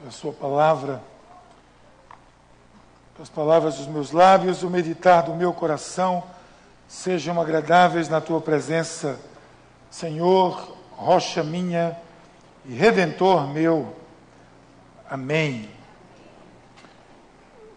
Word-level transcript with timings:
pela 0.00 0.10
Sua 0.10 0.32
palavra, 0.32 1.02
pelas 3.14 3.28
palavras 3.28 3.76
dos 3.76 3.86
meus 3.86 4.12
lábios, 4.12 4.62
o 4.62 4.70
meditar 4.70 5.22
do 5.22 5.34
meu 5.34 5.52
coração 5.52 6.24
sejam 6.88 7.38
agradáveis 7.38 8.08
na 8.08 8.18
Tua 8.18 8.40
presença, 8.40 9.20
Senhor, 9.90 10.74
rocha 10.92 11.44
minha 11.44 11.96
e 12.64 12.74
redentor 12.74 13.46
meu. 13.48 13.94
Amém. 15.08 15.68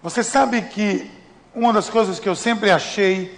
Você 0.01 0.23
sabe 0.23 0.61
que 0.61 1.11
uma 1.53 1.73
das 1.73 1.89
coisas 1.89 2.19
que 2.19 2.29
eu 2.29 2.35
sempre 2.37 2.71
achei 2.71 3.37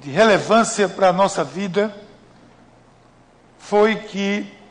de 0.00 0.10
relevância 0.10 0.88
para 0.88 1.08
a 1.08 1.12
nossa 1.12 1.44
vida 1.44 1.94
foi 3.58 3.96
que 3.96 4.61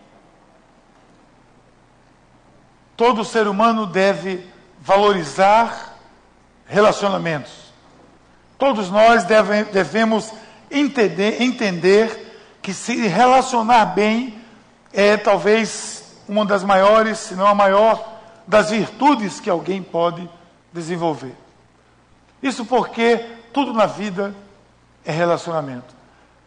todo 3.01 3.25
ser 3.25 3.47
humano 3.47 3.87
deve 3.87 4.47
valorizar 4.79 5.97
relacionamentos. 6.67 7.73
Todos 8.59 8.91
nós 8.91 9.23
deve, 9.23 9.63
devemos 9.63 10.31
entender, 10.69 11.41
entender 11.41 12.59
que 12.61 12.71
se 12.75 13.07
relacionar 13.07 13.85
bem 13.85 14.39
é 14.93 15.17
talvez 15.17 16.21
uma 16.27 16.45
das 16.45 16.63
maiores, 16.63 17.17
se 17.17 17.33
não 17.33 17.47
a 17.47 17.55
maior, 17.55 18.21
das 18.45 18.69
virtudes 18.69 19.39
que 19.39 19.49
alguém 19.49 19.81
pode 19.81 20.29
desenvolver. 20.71 21.35
Isso 22.43 22.67
porque 22.67 23.17
tudo 23.51 23.73
na 23.73 23.87
vida 23.87 24.35
é 25.03 25.11
relacionamento. 25.11 25.95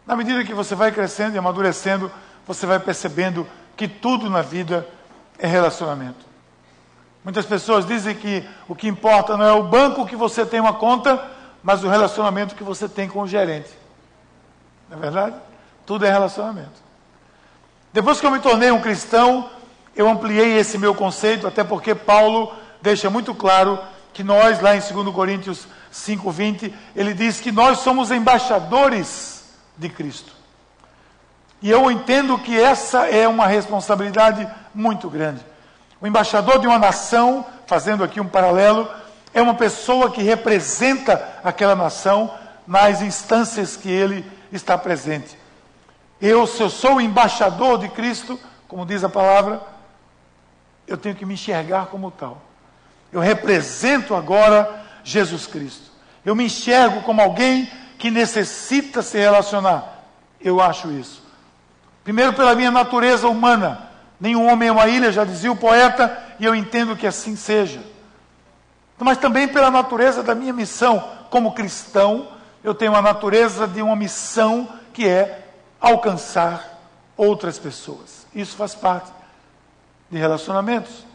Na 0.07 0.15
medida 0.15 0.45
que 0.45 0.53
você 0.53 0.73
vai 0.73 0.89
crescendo 0.93 1.35
e 1.35 1.37
amadurecendo, 1.37 2.09
você 2.47 2.65
vai 2.65 2.79
percebendo 2.79 3.45
que 3.75 3.89
tudo 3.89 4.29
na 4.29 4.41
vida 4.41 4.87
é 5.37 5.47
relacionamento. 5.47 6.24
Muitas 7.25 7.47
pessoas 7.47 7.87
dizem 7.87 8.13
que 8.13 8.47
o 8.67 8.75
que 8.75 8.87
importa 8.87 9.35
não 9.35 9.45
é 9.45 9.51
o 9.51 9.63
banco 9.63 10.05
que 10.05 10.15
você 10.15 10.45
tem 10.45 10.59
uma 10.59 10.73
conta, 10.73 11.19
mas 11.63 11.83
o 11.83 11.89
relacionamento 11.89 12.53
que 12.53 12.63
você 12.63 12.87
tem 12.87 13.09
com 13.09 13.21
o 13.21 13.27
gerente. 13.27 13.71
Não 14.87 14.99
é 14.99 15.01
verdade? 15.01 15.35
Tudo 15.87 16.05
é 16.05 16.11
relacionamento. 16.11 16.85
Depois 17.91 18.19
que 18.19 18.27
eu 18.27 18.31
me 18.31 18.37
tornei 18.37 18.69
um 18.69 18.79
cristão, 18.79 19.49
eu 19.95 20.07
ampliei 20.07 20.55
esse 20.55 20.77
meu 20.77 20.93
conceito, 20.93 21.47
até 21.47 21.63
porque 21.63 21.95
Paulo 21.95 22.53
deixa 22.79 23.09
muito 23.09 23.33
claro 23.33 23.79
que 24.13 24.23
nós, 24.23 24.61
lá 24.61 24.75
em 24.75 24.79
2 24.79 25.09
Coríntios 25.15 25.67
5,20, 25.91 26.71
ele 26.95 27.15
diz 27.15 27.41
que 27.41 27.51
nós 27.51 27.79
somos 27.79 28.11
embaixadores 28.11 29.49
de 29.75 29.89
Cristo. 29.89 30.31
E 31.59 31.71
eu 31.71 31.89
entendo 31.89 32.37
que 32.37 32.55
essa 32.55 33.07
é 33.07 33.27
uma 33.27 33.47
responsabilidade 33.47 34.47
muito 34.75 35.09
grande. 35.09 35.43
O 36.01 36.07
embaixador 36.07 36.59
de 36.59 36.67
uma 36.67 36.79
nação, 36.79 37.45
fazendo 37.67 38.03
aqui 38.03 38.19
um 38.19 38.27
paralelo, 38.27 38.89
é 39.33 39.41
uma 39.41 39.53
pessoa 39.53 40.11
que 40.11 40.21
representa 40.21 41.39
aquela 41.43 41.75
nação 41.75 42.33
nas 42.67 43.01
instâncias 43.01 43.75
que 43.75 43.89
ele 43.89 44.25
está 44.51 44.77
presente. 44.77 45.37
Eu, 46.21 46.47
se 46.47 46.61
eu 46.61 46.69
sou 46.69 46.95
o 46.95 47.01
embaixador 47.01 47.77
de 47.77 47.89
Cristo, 47.89 48.39
como 48.67 48.85
diz 48.85 49.03
a 49.03 49.09
palavra, 49.09 49.61
eu 50.87 50.97
tenho 50.97 51.15
que 51.15 51.25
me 51.25 51.33
enxergar 51.33 51.87
como 51.87 52.11
tal. 52.11 52.41
Eu 53.11 53.19
represento 53.19 54.15
agora 54.15 54.83
Jesus 55.03 55.47
Cristo. 55.47 55.91
Eu 56.23 56.35
me 56.35 56.45
enxergo 56.45 57.01
como 57.03 57.21
alguém 57.21 57.69
que 57.97 58.09
necessita 58.09 59.01
se 59.01 59.17
relacionar. 59.17 60.03
Eu 60.39 60.61
acho 60.61 60.91
isso. 60.91 61.23
Primeiro, 62.03 62.33
pela 62.33 62.55
minha 62.55 62.71
natureza 62.71 63.27
humana. 63.27 63.89
Nenhum 64.19 64.47
homem 64.47 64.69
é 64.69 64.71
uma 64.71 64.87
ilha, 64.87 65.11
já 65.11 65.23
dizia 65.23 65.51
o 65.51 65.55
poeta, 65.55 66.17
e 66.39 66.45
eu 66.45 66.55
entendo 66.55 66.95
que 66.95 67.07
assim 67.07 67.35
seja. 67.35 67.83
Mas 68.97 69.17
também 69.17 69.47
pela 69.47 69.69
natureza 69.69 70.23
da 70.23 70.33
minha 70.33 70.53
missão. 70.53 71.11
Como 71.29 71.53
cristão, 71.53 72.29
eu 72.63 72.73
tenho 72.73 72.95
a 72.95 73.01
natureza 73.01 73.67
de 73.67 73.81
uma 73.81 73.95
missão 73.95 74.69
que 74.93 75.07
é 75.07 75.47
alcançar 75.79 76.79
outras 77.17 77.59
pessoas. 77.59 78.25
Isso 78.33 78.55
faz 78.55 78.73
parte 78.73 79.11
de 80.09 80.17
relacionamentos. 80.17 81.05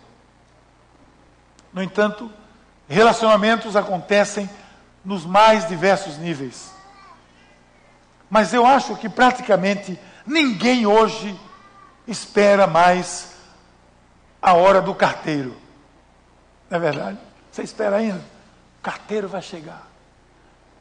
No 1.72 1.82
entanto, 1.82 2.30
relacionamentos 2.88 3.76
acontecem 3.76 4.48
nos 5.04 5.24
mais 5.24 5.66
diversos 5.66 6.18
níveis. 6.18 6.72
Mas 8.28 8.52
eu 8.52 8.66
acho 8.66 8.96
que 8.96 9.08
praticamente 9.08 9.98
ninguém 10.26 10.86
hoje 10.86 11.38
espera 12.10 12.66
mais 12.66 13.36
a 14.42 14.54
hora 14.54 14.80
do 14.80 14.94
carteiro. 14.94 15.56
Não 16.68 16.76
é 16.76 16.80
verdade? 16.80 17.18
Você 17.50 17.62
espera 17.62 17.96
ainda? 17.96 18.24
O 18.78 18.82
carteiro 18.82 19.28
vai 19.28 19.42
chegar. 19.42 19.86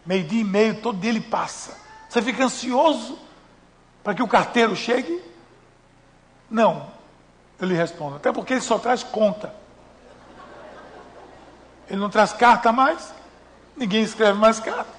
Meio-dia 0.06 0.42
e 0.42 0.44
meio, 0.44 0.82
todo 0.82 1.00
dia 1.00 1.10
ele 1.10 1.22
passa. 1.22 1.78
Você 2.08 2.22
fica 2.22 2.44
ansioso 2.44 3.20
para 4.04 4.16
que 4.16 4.24
o 4.24 4.28
carteiro 4.28 4.76
chegue? 4.76 5.24
Não, 6.50 6.88
eu 7.60 7.68
lhe 7.68 7.76
respondo. 7.76 8.16
Até 8.16 8.32
porque 8.32 8.54
ele 8.54 8.62
só 8.62 8.80
traz 8.80 9.04
conta. 9.04 9.54
Ele 11.88 12.00
não 12.00 12.10
traz 12.10 12.34
carta 12.34 12.72
mais. 12.72 13.14
Ninguém 13.76 14.04
escreve 14.04 14.38
mais 14.38 14.60
carta. 14.60 14.94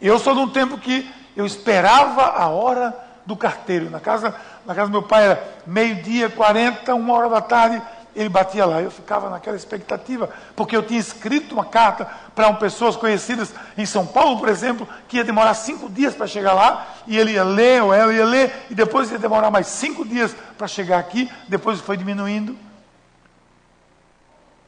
Eu 0.00 0.18
sou 0.18 0.34
de 0.34 0.40
um 0.40 0.48
tempo 0.48 0.78
que 0.78 1.12
eu 1.36 1.44
esperava 1.44 2.22
a 2.22 2.48
hora 2.48 3.03
do 3.26 3.36
carteiro. 3.36 3.90
Na 3.90 4.00
casa, 4.00 4.34
na 4.66 4.74
casa 4.74 4.88
do 4.88 4.92
meu 4.92 5.02
pai 5.02 5.24
era 5.24 5.54
meio-dia, 5.66 6.28
40, 6.28 6.94
uma 6.94 7.14
hora 7.14 7.28
da 7.28 7.40
tarde, 7.40 7.80
ele 8.14 8.28
batia 8.28 8.64
lá. 8.64 8.80
Eu 8.80 8.90
ficava 8.90 9.28
naquela 9.30 9.56
expectativa, 9.56 10.28
porque 10.54 10.76
eu 10.76 10.82
tinha 10.82 11.00
escrito 11.00 11.52
uma 11.54 11.64
carta 11.64 12.06
para 12.34 12.48
um, 12.48 12.54
pessoas 12.54 12.96
conhecidas 12.96 13.52
em 13.76 13.86
São 13.86 14.06
Paulo, 14.06 14.38
por 14.38 14.48
exemplo, 14.48 14.88
que 15.08 15.16
ia 15.16 15.24
demorar 15.24 15.54
cinco 15.54 15.88
dias 15.88 16.14
para 16.14 16.26
chegar 16.26 16.52
lá, 16.52 16.86
e 17.06 17.18
ele 17.18 17.32
ia 17.32 17.44
ler, 17.44 17.82
ou 17.82 17.92
ela 17.92 18.12
ia 18.12 18.24
ler, 18.24 18.66
e 18.70 18.74
depois 18.74 19.10
ia 19.10 19.18
demorar 19.18 19.50
mais 19.50 19.66
cinco 19.66 20.04
dias 20.04 20.34
para 20.56 20.68
chegar 20.68 20.98
aqui, 20.98 21.30
depois 21.48 21.80
foi 21.80 21.96
diminuindo. 21.96 22.56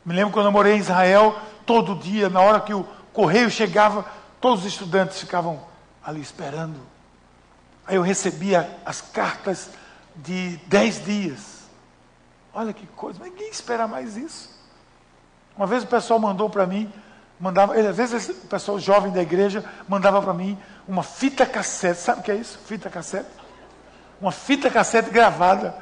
Me 0.05 0.15
lembro 0.15 0.33
quando 0.33 0.47
eu 0.47 0.53
morei 0.53 0.75
em 0.75 0.78
Israel, 0.78 1.37
todo 1.65 1.97
dia, 1.97 2.28
na 2.28 2.41
hora 2.41 2.61
que 2.61 2.72
o 2.72 2.87
correio 3.12 3.50
chegava, 3.50 4.05
todos 4.41 4.61
os 4.61 4.66
estudantes 4.66 5.19
ficavam 5.19 5.61
ali 6.05 6.21
esperando. 6.21 6.96
Aí 7.86 7.97
eu 7.97 8.02
recebia 8.02 8.69
as 8.84 9.00
cartas 9.00 9.70
de 10.16 10.56
dez 10.66 11.04
dias. 11.04 11.56
Olha 12.52 12.72
que 12.72 12.86
coisa, 12.88 13.22
ninguém 13.22 13.50
espera 13.50 13.86
mais 13.86 14.16
isso. 14.16 14.50
Uma 15.56 15.66
vez 15.66 15.84
o 15.84 15.86
pessoal 15.86 16.19
mandou 16.19 16.50
para 16.50 16.66
mim, 16.66 16.92
mandava, 17.38 17.74
às 17.74 17.97
vezes 17.97 18.28
o 18.28 18.47
pessoal 18.47 18.78
jovem 18.78 19.12
da 19.12 19.22
igreja 19.22 19.64
mandava 19.88 20.20
para 20.20 20.34
mim 20.34 20.58
uma 20.88 21.02
fita 21.02 21.47
cassete. 21.47 22.00
Sabe 22.00 22.20
o 22.20 22.22
que 22.24 22.32
é 22.32 22.36
isso? 22.36 22.58
Fita 22.66 22.91
cassete? 22.91 23.28
Uma 24.20 24.32
fita 24.32 24.70
cassete 24.70 25.10
gravada 25.10 25.74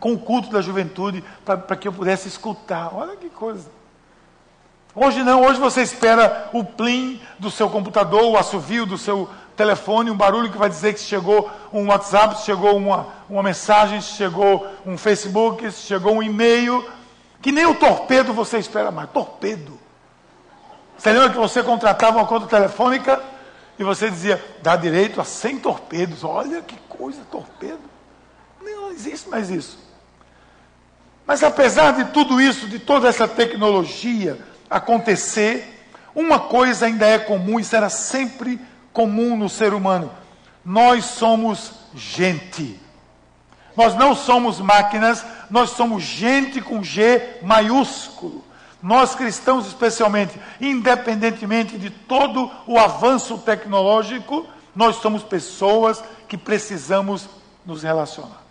com 0.00 0.12
o 0.12 0.18
culto 0.18 0.50
da 0.50 0.60
juventude 0.60 1.22
para 1.44 1.76
que 1.76 1.86
eu 1.86 1.92
pudesse 1.92 2.28
escutar. 2.28 2.94
Olha 2.94 3.16
que 3.16 3.30
coisa. 3.30 3.70
Hoje 4.94 5.22
não, 5.24 5.42
hoje 5.42 5.58
você 5.58 5.82
espera 5.82 6.48
o 6.52 6.62
plim 6.62 7.20
do 7.38 7.50
seu 7.50 7.68
computador, 7.68 8.24
o 8.24 8.36
assovio 8.36 8.86
do 8.86 8.96
seu 8.96 9.28
telefone, 9.56 10.10
um 10.10 10.16
barulho 10.16 10.50
que 10.50 10.58
vai 10.58 10.68
dizer 10.68 10.94
que 10.94 11.00
chegou 11.00 11.50
um 11.72 11.88
WhatsApp, 11.88 12.42
chegou 12.42 12.76
uma, 12.76 13.06
uma 13.28 13.42
mensagem, 13.42 14.00
chegou 14.00 14.66
um 14.84 14.98
Facebook, 14.98 15.70
chegou 15.72 16.14
um 16.14 16.22
e-mail, 16.22 16.84
que 17.40 17.52
nem 17.52 17.66
o 17.66 17.74
torpedo 17.74 18.32
você 18.32 18.58
espera 18.58 18.90
mais. 18.90 19.10
Torpedo. 19.10 19.78
Você 20.96 21.12
lembra 21.12 21.30
que 21.30 21.38
você 21.38 21.62
contratava 21.62 22.18
uma 22.18 22.26
conta 22.26 22.46
telefônica 22.46 23.22
e 23.78 23.84
você 23.84 24.10
dizia, 24.10 24.42
dá 24.62 24.76
direito 24.76 25.20
a 25.20 25.24
100 25.24 25.58
torpedos. 25.58 26.24
Olha 26.24 26.62
que 26.62 26.76
coisa, 26.88 27.22
torpedo. 27.30 27.80
Não 28.62 28.90
existe 28.90 29.28
mais 29.28 29.50
isso. 29.50 29.78
Mas 31.26 31.42
apesar 31.42 31.92
de 31.92 32.12
tudo 32.12 32.40
isso, 32.40 32.68
de 32.68 32.78
toda 32.78 33.08
essa 33.08 33.26
tecnologia 33.26 34.38
acontecer, 34.68 35.86
uma 36.14 36.38
coisa 36.38 36.86
ainda 36.86 37.06
é 37.06 37.18
comum 37.18 37.58
e 37.58 37.64
será 37.64 37.88
sempre 37.88 38.56
comum 38.56 38.73
no 39.36 39.48
ser 39.48 39.74
humano. 39.74 40.10
Nós 40.64 41.04
somos 41.04 41.72
gente. 41.94 42.80
Nós 43.76 43.94
não 43.94 44.14
somos 44.14 44.60
máquinas, 44.60 45.24
nós 45.50 45.70
somos 45.70 46.02
gente 46.02 46.60
com 46.60 46.82
G 46.82 47.38
maiúsculo. 47.42 48.44
Nós 48.82 49.14
cristãos, 49.14 49.66
especialmente, 49.66 50.38
independentemente 50.60 51.78
de 51.78 51.90
todo 51.90 52.50
o 52.66 52.78
avanço 52.78 53.38
tecnológico, 53.38 54.46
nós 54.76 54.96
somos 54.96 55.22
pessoas 55.22 56.02
que 56.28 56.36
precisamos 56.36 57.28
nos 57.64 57.82
relacionar. 57.82 58.42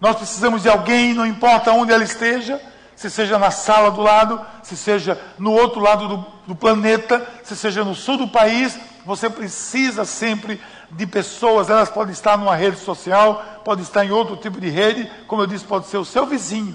Nós 0.00 0.16
precisamos 0.16 0.62
de 0.62 0.68
alguém, 0.68 1.14
não 1.14 1.26
importa 1.26 1.72
onde 1.72 1.92
ela 1.92 2.04
esteja, 2.04 2.60
se 2.98 3.08
seja 3.08 3.38
na 3.38 3.52
sala 3.52 3.92
do 3.92 4.02
lado, 4.02 4.44
se 4.60 4.76
seja 4.76 5.16
no 5.38 5.52
outro 5.52 5.78
lado 5.78 6.08
do, 6.08 6.26
do 6.48 6.56
planeta, 6.56 7.24
se 7.44 7.54
seja 7.54 7.84
no 7.84 7.94
sul 7.94 8.18
do 8.18 8.26
país, 8.26 8.76
você 9.06 9.30
precisa 9.30 10.04
sempre 10.04 10.60
de 10.90 11.06
pessoas, 11.06 11.70
elas 11.70 11.88
podem 11.88 12.12
estar 12.12 12.36
numa 12.36 12.56
rede 12.56 12.76
social, 12.76 13.60
podem 13.64 13.84
estar 13.84 14.04
em 14.04 14.10
outro 14.10 14.36
tipo 14.36 14.60
de 14.60 14.68
rede, 14.68 15.08
como 15.28 15.42
eu 15.42 15.46
disse, 15.46 15.64
pode 15.64 15.86
ser 15.86 15.96
o 15.96 16.04
seu 16.04 16.26
vizinho, 16.26 16.74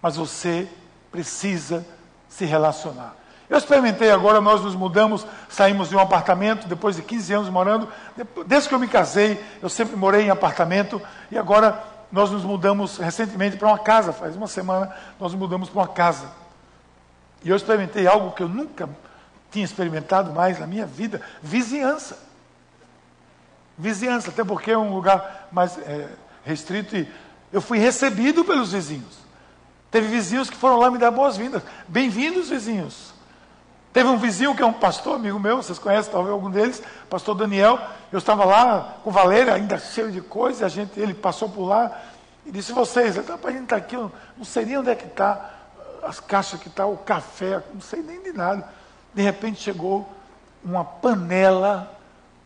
mas 0.00 0.16
você 0.16 0.66
precisa 1.12 1.86
se 2.26 2.46
relacionar. 2.46 3.14
Eu 3.50 3.58
experimentei 3.58 4.10
agora, 4.10 4.40
nós 4.40 4.62
nos 4.62 4.74
mudamos, 4.74 5.26
saímos 5.50 5.90
de 5.90 5.96
um 5.96 6.00
apartamento, 6.00 6.66
depois 6.66 6.96
de 6.96 7.02
15 7.02 7.34
anos 7.34 7.48
morando. 7.50 7.86
Desde 8.46 8.70
que 8.70 8.74
eu 8.74 8.78
me 8.78 8.88
casei, 8.88 9.38
eu 9.60 9.68
sempre 9.68 9.94
morei 9.94 10.22
em 10.22 10.30
apartamento, 10.30 11.02
e 11.30 11.36
agora 11.36 11.93
nós 12.14 12.30
nos 12.30 12.44
mudamos 12.44 12.96
recentemente 12.98 13.56
para 13.56 13.66
uma 13.66 13.78
casa, 13.78 14.12
faz 14.12 14.36
uma 14.36 14.46
semana 14.46 14.94
nós 15.18 15.32
nos 15.32 15.40
mudamos 15.40 15.68
para 15.68 15.80
uma 15.80 15.88
casa. 15.88 16.30
E 17.42 17.50
eu 17.50 17.56
experimentei 17.56 18.06
algo 18.06 18.30
que 18.30 18.42
eu 18.44 18.48
nunca 18.48 18.88
tinha 19.50 19.64
experimentado 19.64 20.32
mais 20.32 20.60
na 20.60 20.66
minha 20.66 20.86
vida: 20.86 21.20
vizinhança. 21.42 22.16
Vizinhança, 23.76 24.30
até 24.30 24.44
porque 24.44 24.70
é 24.70 24.78
um 24.78 24.94
lugar 24.94 25.48
mais 25.50 25.76
é, 25.78 26.08
restrito 26.44 26.96
e 26.96 27.12
eu 27.52 27.60
fui 27.60 27.78
recebido 27.78 28.44
pelos 28.44 28.70
vizinhos. 28.70 29.18
Teve 29.90 30.06
vizinhos 30.06 30.48
que 30.48 30.56
foram 30.56 30.78
lá 30.78 30.92
me 30.92 30.98
dar 30.98 31.10
boas-vindas. 31.10 31.64
Bem-vindos, 31.88 32.48
vizinhos. 32.48 33.12
Teve 33.94 34.08
um 34.08 34.18
vizinho 34.18 34.56
que 34.56 34.62
é 34.62 34.66
um 34.66 34.72
pastor, 34.72 35.14
amigo 35.14 35.38
meu, 35.38 35.58
vocês 35.58 35.78
conhecem 35.78 36.10
talvez 36.10 36.32
algum 36.32 36.50
deles, 36.50 36.82
pastor 37.08 37.36
Daniel. 37.36 37.78
Eu 38.10 38.18
estava 38.18 38.44
lá 38.44 38.96
com 39.04 39.12
Valéria, 39.12 39.54
ainda 39.54 39.78
cheio 39.78 40.10
de 40.10 40.20
coisa, 40.20 40.66
a 40.66 40.68
gente, 40.68 40.98
ele 40.98 41.14
passou 41.14 41.48
por 41.48 41.64
lá 41.64 42.02
e 42.44 42.50
disse: 42.50 42.72
Vocês, 42.72 43.16
a 43.16 43.22
gente 43.22 43.62
está 43.62 43.76
aqui, 43.76 43.94
eu 43.94 44.10
não 44.36 44.44
sei 44.44 44.64
nem 44.64 44.78
onde 44.78 44.90
é 44.90 44.96
que 44.96 45.06
está, 45.06 45.48
as 46.02 46.18
caixas 46.18 46.58
que 46.58 46.66
está, 46.66 46.84
o 46.84 46.96
café, 46.96 47.62
não 47.72 47.80
sei 47.80 48.02
nem 48.02 48.20
de 48.20 48.32
nada. 48.32 48.68
De 49.14 49.22
repente 49.22 49.62
chegou 49.62 50.12
uma 50.64 50.84
panela 50.84 51.88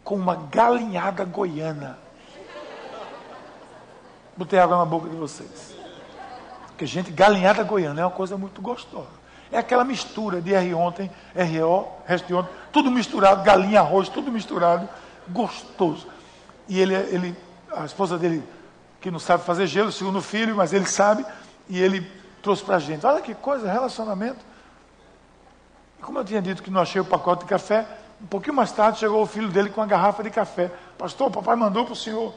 com 0.05 0.17
uma 0.17 0.35
galinhada 0.35 1.25
goiana. 1.25 1.99
Botei 4.37 4.59
água 4.59 4.77
na 4.77 4.85
boca 4.85 5.09
de 5.09 5.17
vocês. 5.17 5.75
Porque, 6.67 6.85
gente, 6.85 7.11
galinhada 7.11 7.63
goiana 7.63 8.03
é 8.03 8.05
uma 8.05 8.11
coisa 8.11 8.37
muito 8.37 8.61
gostosa. 8.61 9.18
É 9.51 9.59
aquela 9.59 9.85
mistura 9.85 10.41
de 10.41 10.53
R 10.53 10.75
ontem, 10.75 11.11
RO, 11.35 11.89
resto 12.07 12.27
de 12.27 12.35
ontem, 12.35 12.51
tudo 12.71 12.91
misturado, 12.91 13.43
galinha, 13.43 13.81
arroz, 13.81 14.09
tudo 14.09 14.31
misturado, 14.31 14.89
gostoso. 15.29 16.07
E 16.69 16.79
ele, 16.79 16.95
ele, 16.95 17.37
a 17.73 17.85
esposa 17.85 18.19
dele, 18.19 18.43
que 19.01 19.11
não 19.11 19.19
sabe 19.19 19.45
fazer 19.45 19.67
gelo, 19.67 19.91
segundo 19.91 20.21
filho, 20.21 20.55
mas 20.55 20.73
ele 20.73 20.87
sabe, 20.87 21.25
e 21.69 21.81
ele 21.81 22.07
trouxe 22.43 22.63
para 22.63 22.77
a 22.77 22.79
gente. 22.79 23.07
Olha 23.07 23.23
que 23.23 23.35
coisa, 23.35 23.71
relacionamento. 23.71 24.45
E 25.99 26.03
como 26.03 26.19
eu 26.19 26.25
tinha 26.25 26.43
dito 26.43 26.63
que 26.63 26.71
não 26.71 26.83
achei 26.83 27.01
o 27.01 27.05
pacote 27.05 27.45
de 27.45 27.49
café, 27.49 27.87
um 28.21 28.27
pouquinho 28.27 28.55
mais 28.55 28.71
tarde 28.73 28.99
chegou 28.99 29.23
o 29.23 29.27
filho 29.27 29.49
dele 29.49 29.71
com 29.71 29.81
uma 29.81 29.87
garrafa 29.87 30.23
de 30.23 30.31
café. 30.31 30.71
Pastor, 30.99 31.31
papai 31.31 31.57
mandou 31.57 31.85
para 31.85 31.93
o 31.93 31.97
senhor 31.97 32.35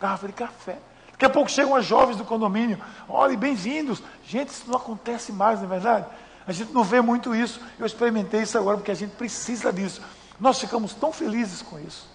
garrafa 0.00 0.26
de 0.26 0.32
café. 0.32 0.78
Daqui 1.12 1.26
a 1.26 1.30
pouco 1.30 1.50
chegam 1.50 1.76
as 1.76 1.84
jovens 1.84 2.16
do 2.16 2.24
condomínio. 2.24 2.80
Olha, 3.06 3.36
bem-vindos. 3.36 4.02
Gente, 4.26 4.48
isso 4.48 4.64
não 4.66 4.76
acontece 4.76 5.30
mais, 5.32 5.58
não 5.58 5.66
é 5.66 5.68
verdade? 5.68 6.06
A 6.50 6.52
gente 6.52 6.72
não 6.72 6.82
vê 6.82 7.00
muito 7.00 7.32
isso. 7.32 7.60
Eu 7.78 7.86
experimentei 7.86 8.42
isso 8.42 8.58
agora 8.58 8.76
porque 8.76 8.90
a 8.90 8.94
gente 8.94 9.12
precisa 9.12 9.72
disso. 9.72 10.02
Nós 10.40 10.58
ficamos 10.58 10.92
tão 10.92 11.12
felizes 11.12 11.62
com 11.62 11.78
isso. 11.78 12.08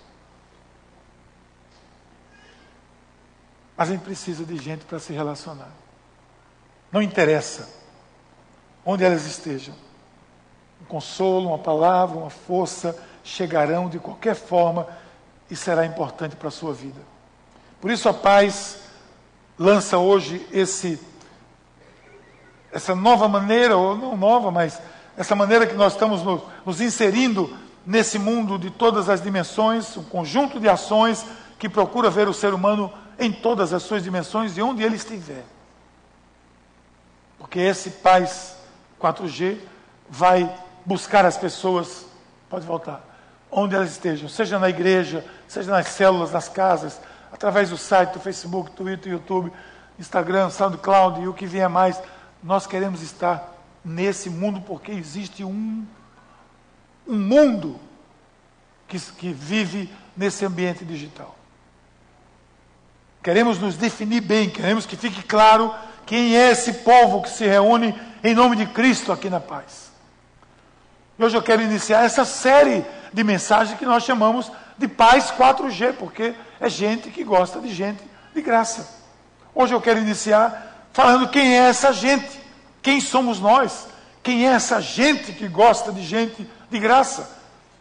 Mas 3.77 3.87
a 3.87 3.93
gente 3.93 4.01
precisa 4.01 4.43
de 4.43 4.57
gente 4.57 4.83
para 4.83 4.99
se 4.99 5.13
relacionar. 5.13 5.71
Não 6.91 7.01
interessa 7.01 7.69
onde 8.83 9.05
elas 9.05 9.25
estejam. 9.25 9.73
Um 10.81 10.85
consolo, 10.85 11.47
uma 11.47 11.59
palavra, 11.59 12.17
uma 12.17 12.29
força 12.29 13.01
chegarão 13.23 13.87
de 13.87 13.99
qualquer 13.99 14.35
forma 14.35 14.85
e 15.49 15.55
será 15.55 15.85
importante 15.85 16.35
para 16.35 16.49
a 16.49 16.51
sua 16.51 16.73
vida. 16.73 16.99
Por 17.79 17.89
isso 17.89 18.09
a 18.09 18.13
paz 18.13 18.79
lança 19.57 19.97
hoje 19.97 20.45
esse 20.51 20.99
essa 22.75 22.93
nova 22.93 23.25
maneira, 23.29 23.77
ou 23.77 23.95
não 23.95 24.17
nova, 24.17 24.51
mas 24.51 24.81
essa 25.15 25.33
maneira 25.33 25.65
que 25.65 25.75
nós 25.75 25.93
estamos 25.93 26.21
nos, 26.21 26.41
nos 26.65 26.81
inserindo 26.81 27.55
nesse 27.85 28.19
mundo 28.19 28.59
de 28.59 28.69
todas 28.69 29.07
as 29.07 29.21
dimensões, 29.21 29.95
um 29.95 30.03
conjunto 30.03 30.59
de 30.59 30.67
ações 30.67 31.25
que 31.57 31.69
procura 31.69 32.09
ver 32.09 32.27
o 32.27 32.33
ser 32.33 32.53
humano 32.53 32.91
em 33.17 33.31
todas 33.31 33.71
as 33.71 33.81
suas 33.81 34.03
dimensões 34.03 34.57
e 34.57 34.61
onde 34.61 34.83
ele 34.83 34.97
estiver. 34.97 35.45
Porque 37.39 37.59
esse 37.59 37.91
Paz 37.91 38.57
4G 39.01 39.57
vai 40.09 40.53
buscar 40.85 41.23
as 41.23 41.37
pessoas, 41.37 42.05
pode 42.49 42.65
voltar, 42.65 43.01
onde 43.49 43.73
elas 43.73 43.91
estejam, 43.91 44.27
seja 44.27 44.59
na 44.59 44.67
igreja, 44.67 45.23
seja 45.47 45.71
nas 45.71 45.87
células, 45.87 46.33
nas 46.33 46.49
casas, 46.49 46.99
através 47.31 47.69
do 47.69 47.77
site, 47.77 48.11
do 48.11 48.19
Facebook, 48.19 48.71
Twitter, 48.71 49.13
YouTube, 49.13 49.49
Instagram, 49.97 50.49
SoundCloud 50.49 51.21
e 51.21 51.27
o 51.29 51.33
que 51.33 51.45
vier 51.45 51.69
mais 51.69 52.01
nós 52.43 52.67
queremos 52.67 53.01
estar 53.01 53.53
nesse 53.83 54.29
mundo 54.29 54.61
porque 54.61 54.91
existe 54.91 55.43
um, 55.43 55.85
um 57.07 57.17
mundo 57.17 57.79
que, 58.87 58.99
que 58.99 59.31
vive 59.31 59.89
nesse 60.15 60.45
ambiente 60.45 60.83
digital. 60.83 61.35
Queremos 63.21 63.59
nos 63.59 63.75
definir 63.75 64.21
bem, 64.21 64.49
queremos 64.49 64.85
que 64.85 64.95
fique 64.95 65.23
claro 65.23 65.73
quem 66.05 66.35
é 66.35 66.51
esse 66.51 66.73
povo 66.73 67.21
que 67.23 67.29
se 67.29 67.45
reúne 67.45 67.99
em 68.23 68.35
nome 68.35 68.55
de 68.55 68.67
Cristo 68.67 69.11
aqui 69.11 69.29
na 69.29 69.39
paz. 69.39 69.91
Hoje 71.17 71.35
eu 71.35 71.41
quero 71.41 71.61
iniciar 71.61 72.03
essa 72.03 72.25
série 72.25 72.85
de 73.13 73.23
mensagens 73.23 73.79
que 73.79 73.85
nós 73.85 74.03
chamamos 74.03 74.51
de 74.77 74.87
Paz 74.87 75.31
4G, 75.31 75.93
porque 75.93 76.35
é 76.59 76.69
gente 76.69 77.09
que 77.09 77.23
gosta 77.23 77.59
de 77.59 77.73
gente 77.73 78.03
de 78.33 78.41
graça. 78.41 78.87
Hoje 79.53 79.73
eu 79.73 79.79
quero 79.79 79.99
iniciar 79.99 80.74
falando 80.95 81.27
quem 81.27 81.57
é 81.57 81.67
essa 81.67 81.91
gente, 81.91 82.39
quem 82.81 83.01
somos 83.01 83.37
nós, 83.37 83.85
quem 84.23 84.47
é 84.47 84.51
essa 84.51 84.81
gente 84.81 85.33
que 85.33 85.45
gosta 85.45 85.91
de 85.91 86.01
gente 86.01 86.49
de 86.71 86.79
graça. 86.79 87.29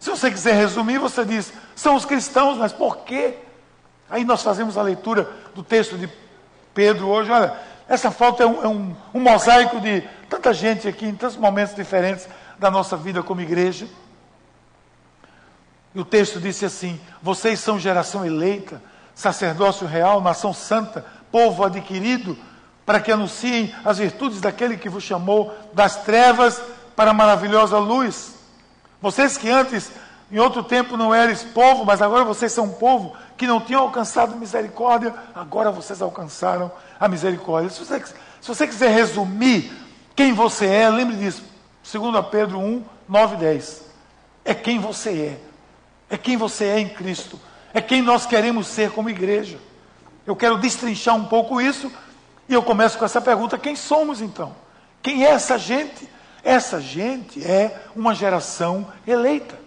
Se 0.00 0.10
você 0.10 0.28
quiser 0.32 0.56
resumir, 0.56 0.98
você 0.98 1.24
diz: 1.24 1.52
são 1.76 1.94
os 1.94 2.04
cristãos, 2.04 2.58
mas 2.58 2.72
por 2.72 2.98
quê? 2.98 3.38
Aí 4.10 4.24
nós 4.24 4.42
fazemos 4.42 4.76
a 4.76 4.82
leitura 4.82 5.30
do 5.54 5.62
texto 5.62 5.96
de 5.96 6.10
Pedro 6.74 7.06
hoje. 7.06 7.30
Olha, 7.30 7.56
essa 7.88 8.10
foto 8.10 8.42
é 8.42 8.46
um, 8.46 8.64
é 8.64 8.66
um, 8.66 8.96
um 9.14 9.20
mosaico 9.20 9.80
de 9.80 10.00
tanta 10.28 10.52
gente 10.52 10.88
aqui, 10.88 11.06
em 11.06 11.14
tantos 11.14 11.36
momentos 11.36 11.76
diferentes 11.76 12.28
da 12.58 12.68
nossa 12.68 12.96
vida 12.96 13.22
como 13.22 13.40
igreja. 13.40 13.86
E 15.94 16.00
o 16.00 16.04
texto 16.04 16.40
disse 16.40 16.64
assim: 16.64 17.00
Vocês 17.22 17.60
são 17.60 17.78
geração 17.78 18.26
eleita, 18.26 18.82
sacerdócio 19.14 19.86
real, 19.86 20.20
nação 20.20 20.52
santa, 20.52 21.06
povo 21.30 21.62
adquirido 21.62 22.36
para 22.84 23.00
que 23.00 23.10
anunciem 23.10 23.74
as 23.84 23.98
virtudes 23.98 24.40
daquele 24.40 24.76
que 24.76 24.88
vos 24.88 25.02
chamou 25.02 25.54
das 25.72 25.96
trevas 26.04 26.60
para 26.94 27.10
a 27.10 27.14
maravilhosa 27.14 27.78
luz. 27.78 28.34
Vocês 29.00 29.36
que 29.36 29.50
antes, 29.50 29.90
em 30.30 30.38
outro 30.38 30.62
tempo, 30.62 30.96
não 30.96 31.14
eram 31.14 31.34
povo, 31.52 31.84
mas 31.84 32.02
agora 32.02 32.24
vocês 32.24 32.52
são 32.52 32.68
povo 32.68 33.14
que 33.36 33.46
não 33.46 33.60
tinham 33.60 33.82
alcançado 33.82 34.36
misericórdia, 34.36 35.14
agora 35.34 35.70
vocês 35.70 36.00
alcançaram 36.00 36.70
a 36.98 37.08
misericórdia. 37.08 37.70
Se 37.70 37.84
você, 37.84 38.00
se 38.00 38.48
você 38.48 38.66
quiser 38.66 38.90
resumir 38.90 39.72
quem 40.14 40.32
você 40.32 40.66
é, 40.66 40.88
lembre 40.88 41.16
disso. 41.16 41.42
2 41.90 42.26
Pedro 42.30 42.58
1, 42.58 42.82
9 43.08 43.34
e 43.34 43.38
10. 43.38 43.82
É 44.44 44.54
quem 44.54 44.78
você 44.78 45.10
é. 45.10 45.40
É 46.14 46.16
quem 46.16 46.36
você 46.36 46.64
é 46.66 46.78
em 46.78 46.88
Cristo. 46.88 47.38
É 47.72 47.80
quem 47.80 48.00
nós 48.00 48.24
queremos 48.24 48.68
ser 48.68 48.90
como 48.90 49.10
igreja. 49.10 49.58
Eu 50.26 50.36
quero 50.36 50.58
destrinchar 50.58 51.14
um 51.16 51.24
pouco 51.24 51.60
isso 51.60 51.90
e 52.48 52.54
eu 52.54 52.62
começo 52.62 52.98
com 52.98 53.04
essa 53.04 53.20
pergunta: 53.20 53.58
quem 53.58 53.76
somos 53.76 54.20
então? 54.20 54.54
Quem 55.02 55.24
é 55.24 55.30
essa 55.30 55.58
gente? 55.58 56.08
Essa 56.42 56.80
gente 56.80 57.44
é 57.44 57.80
uma 57.96 58.14
geração 58.14 58.86
eleita. 59.06 59.58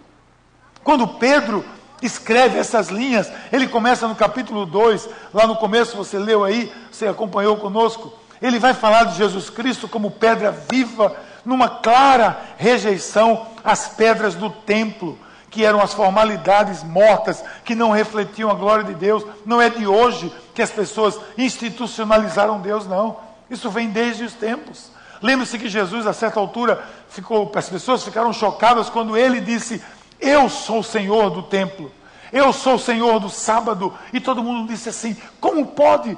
Quando 0.84 1.08
Pedro 1.08 1.66
escreve 2.02 2.60
essas 2.60 2.90
linhas, 2.90 3.32
ele 3.52 3.68
começa 3.68 4.08
no 4.08 4.16
capítulo 4.16 4.66
2, 4.66 5.10
lá 5.34 5.48
no 5.48 5.56
começo 5.56 5.98
você 5.98 6.20
leu 6.20 6.44
aí, 6.44 6.72
você 6.92 7.08
acompanhou 7.08 7.58
conosco. 7.58 8.14
Ele 8.42 8.60
vai 8.60 8.74
falar 8.74 9.06
de 9.06 9.18
Jesus 9.18 9.50
Cristo 9.50 9.88
como 9.88 10.12
pedra 10.12 10.52
viva, 10.52 11.16
numa 11.44 11.68
clara 11.68 12.40
rejeição 12.58 13.48
às 13.64 13.88
pedras 13.88 14.36
do 14.36 14.50
templo, 14.50 15.18
que 15.50 15.66
eram 15.66 15.82
as 15.82 15.94
formalidades 15.94 16.84
mortas, 16.84 17.44
que 17.66 17.74
não 17.74 17.90
refletiam 17.90 18.52
a 18.52 18.54
glória 18.54 18.84
de 18.84 18.94
Deus. 18.94 19.26
Não 19.46 19.60
é 19.60 19.70
de 19.70 19.88
hoje 19.88 20.32
que 20.58 20.62
as 20.64 20.72
pessoas 20.72 21.20
institucionalizaram 21.38 22.60
Deus, 22.60 22.88
não. 22.88 23.18
Isso 23.48 23.70
vem 23.70 23.92
desde 23.92 24.24
os 24.24 24.34
tempos. 24.34 24.90
Lembre-se 25.22 25.60
que 25.60 25.70
Jesus, 25.70 26.08
a 26.08 26.14
certa 26.14 26.40
altura, 26.40 26.84
ficou, 27.10 27.52
as 27.54 27.70
pessoas 27.70 28.04
ficaram 28.04 28.34
chocadas 28.34 28.90
quando 28.90 29.16
ele 29.16 29.40
disse: 29.40 29.80
Eu 30.20 30.50
sou 30.50 30.80
o 30.80 30.84
Senhor 30.84 31.30
do 31.30 31.44
templo, 31.44 31.92
eu 32.34 32.52
sou 32.52 32.74
o 32.74 32.80
Senhor 32.80 33.20
do 33.20 33.30
sábado. 33.30 33.94
E 34.12 34.20
todo 34.20 34.42
mundo 34.42 34.68
disse 34.68 34.90
assim: 34.90 35.16
Como 35.40 35.64
pode? 35.64 36.18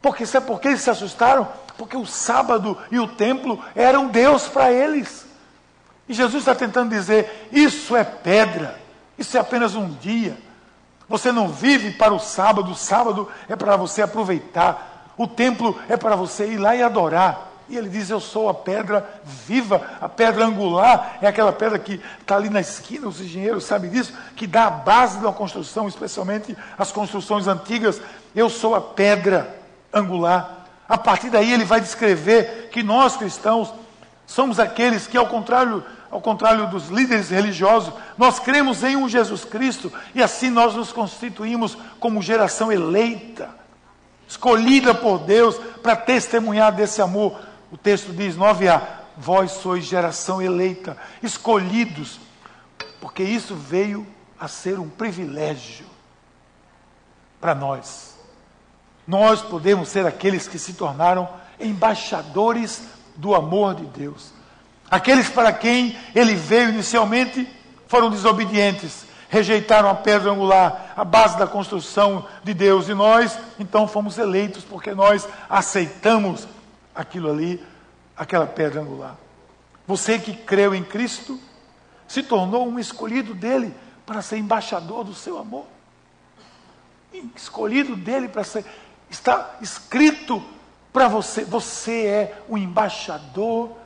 Porque 0.00 0.26
sabe 0.26 0.48
por 0.48 0.60
que 0.60 0.66
eles 0.66 0.80
se 0.80 0.90
assustaram? 0.90 1.46
Porque 1.78 1.96
o 1.96 2.04
sábado 2.04 2.76
e 2.90 2.98
o 2.98 3.06
templo 3.06 3.62
eram 3.76 4.08
Deus 4.08 4.48
para 4.48 4.72
eles. 4.72 5.24
E 6.08 6.14
Jesus 6.14 6.42
está 6.42 6.52
tentando 6.56 6.90
dizer: 6.90 7.48
isso 7.52 7.94
é 7.94 8.02
pedra, 8.02 8.80
isso 9.16 9.36
é 9.36 9.40
apenas 9.40 9.76
um 9.76 9.88
dia. 9.88 10.36
Você 11.12 11.30
não 11.30 11.46
vive 11.46 11.90
para 11.90 12.14
o 12.14 12.18
sábado, 12.18 12.72
o 12.72 12.74
sábado 12.74 13.28
é 13.46 13.54
para 13.54 13.76
você 13.76 14.00
aproveitar, 14.00 15.12
o 15.14 15.26
templo 15.26 15.78
é 15.86 15.94
para 15.94 16.16
você 16.16 16.46
ir 16.46 16.56
lá 16.56 16.74
e 16.74 16.82
adorar. 16.82 17.50
E 17.68 17.76
ele 17.76 17.90
diz: 17.90 18.08
Eu 18.08 18.18
sou 18.18 18.48
a 18.48 18.54
pedra 18.54 19.06
viva, 19.22 19.82
a 20.00 20.08
pedra 20.08 20.46
angular, 20.46 21.18
é 21.20 21.26
aquela 21.26 21.52
pedra 21.52 21.78
que 21.78 22.00
está 22.18 22.36
ali 22.36 22.48
na 22.48 22.60
esquina, 22.60 23.08
os 23.08 23.20
engenheiros 23.20 23.64
sabem 23.64 23.90
disso, 23.90 24.14
que 24.34 24.46
dá 24.46 24.68
a 24.68 24.70
base 24.70 25.18
de 25.18 25.24
uma 25.26 25.34
construção, 25.34 25.86
especialmente 25.86 26.56
as 26.78 26.90
construções 26.90 27.46
antigas. 27.46 28.00
Eu 28.34 28.48
sou 28.48 28.74
a 28.74 28.80
pedra 28.80 29.54
angular. 29.92 30.66
A 30.88 30.96
partir 30.96 31.28
daí 31.28 31.52
ele 31.52 31.66
vai 31.66 31.82
descrever 31.82 32.70
que 32.72 32.82
nós 32.82 33.18
cristãos 33.18 33.70
somos 34.26 34.58
aqueles 34.58 35.06
que, 35.06 35.18
ao 35.18 35.26
contrário, 35.26 35.84
ao 36.12 36.20
contrário 36.20 36.70
dos 36.70 36.88
líderes 36.88 37.30
religiosos, 37.30 37.92
nós 38.16 38.38
cremos 38.38 38.84
em 38.84 38.94
um 38.94 39.08
Jesus 39.08 39.44
Cristo 39.44 39.92
e 40.14 40.22
assim 40.22 40.48
nós 40.50 40.76
nos 40.76 40.92
constituímos 40.92 41.76
como 41.98 42.22
geração 42.22 42.70
eleita, 42.70 43.50
escolhida 44.28 44.94
por 44.94 45.18
Deus 45.18 45.56
para 45.82 45.96
testemunhar 45.96 46.70
desse 46.70 47.02
amor 47.02 47.36
o 47.72 47.78
texto 47.78 48.12
diz, 48.12 48.36
9a, 48.36 48.82
vós 49.16 49.52
sois 49.52 49.86
geração 49.86 50.42
eleita, 50.42 50.94
escolhidos, 51.22 52.20
porque 53.00 53.22
isso 53.22 53.56
veio 53.56 54.06
a 54.38 54.46
ser 54.46 54.78
um 54.78 54.90
privilégio 54.90 55.86
para 57.40 57.54
nós. 57.54 58.14
Nós 59.06 59.40
podemos 59.40 59.88
ser 59.88 60.06
aqueles 60.06 60.46
que 60.46 60.58
se 60.58 60.74
tornaram 60.74 61.26
embaixadores 61.58 62.82
do 63.16 63.34
amor 63.34 63.74
de 63.74 63.86
Deus. 63.86 64.34
Aqueles 64.92 65.30
para 65.30 65.50
quem 65.54 65.98
ele 66.14 66.34
veio 66.34 66.68
inicialmente 66.68 67.48
foram 67.88 68.10
desobedientes, 68.10 69.06
rejeitaram 69.30 69.88
a 69.88 69.94
pedra 69.94 70.30
angular, 70.30 70.92
a 70.94 71.02
base 71.02 71.38
da 71.38 71.46
construção 71.46 72.28
de 72.44 72.52
Deus, 72.52 72.90
e 72.90 72.94
nós 72.94 73.38
então 73.58 73.88
fomos 73.88 74.18
eleitos 74.18 74.64
porque 74.64 74.92
nós 74.92 75.26
aceitamos 75.48 76.46
aquilo 76.94 77.30
ali, 77.30 77.64
aquela 78.14 78.46
pedra 78.46 78.82
angular. 78.82 79.16
Você 79.86 80.18
que 80.18 80.34
creu 80.34 80.74
em 80.74 80.84
Cristo 80.84 81.40
se 82.06 82.22
tornou 82.22 82.68
um 82.68 82.78
escolhido 82.78 83.32
dele 83.32 83.74
para 84.04 84.20
ser 84.20 84.36
embaixador 84.36 85.04
do 85.04 85.14
seu 85.14 85.38
amor. 85.38 85.64
Escolhido 87.34 87.96
dele 87.96 88.28
para 88.28 88.44
ser. 88.44 88.62
Está 89.08 89.56
escrito 89.62 90.44
para 90.92 91.08
você. 91.08 91.46
Você 91.46 92.04
é 92.04 92.42
o 92.46 92.58
embaixador 92.58 93.80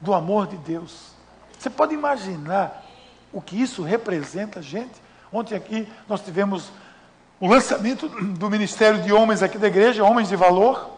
do 0.00 0.14
amor 0.14 0.46
de 0.46 0.56
Deus. 0.56 1.12
Você 1.58 1.70
pode 1.70 1.94
imaginar 1.94 2.84
o 3.32 3.40
que 3.40 3.60
isso 3.60 3.82
representa, 3.82 4.62
gente? 4.62 4.94
Ontem 5.32 5.54
aqui 5.54 5.88
nós 6.08 6.20
tivemos 6.20 6.70
o 7.40 7.48
lançamento 7.48 8.08
do 8.08 8.48
Ministério 8.48 9.02
de 9.02 9.12
Homens 9.12 9.42
aqui 9.42 9.58
da 9.58 9.66
igreja, 9.66 10.04
Homens 10.04 10.28
de 10.28 10.36
Valor. 10.36 10.90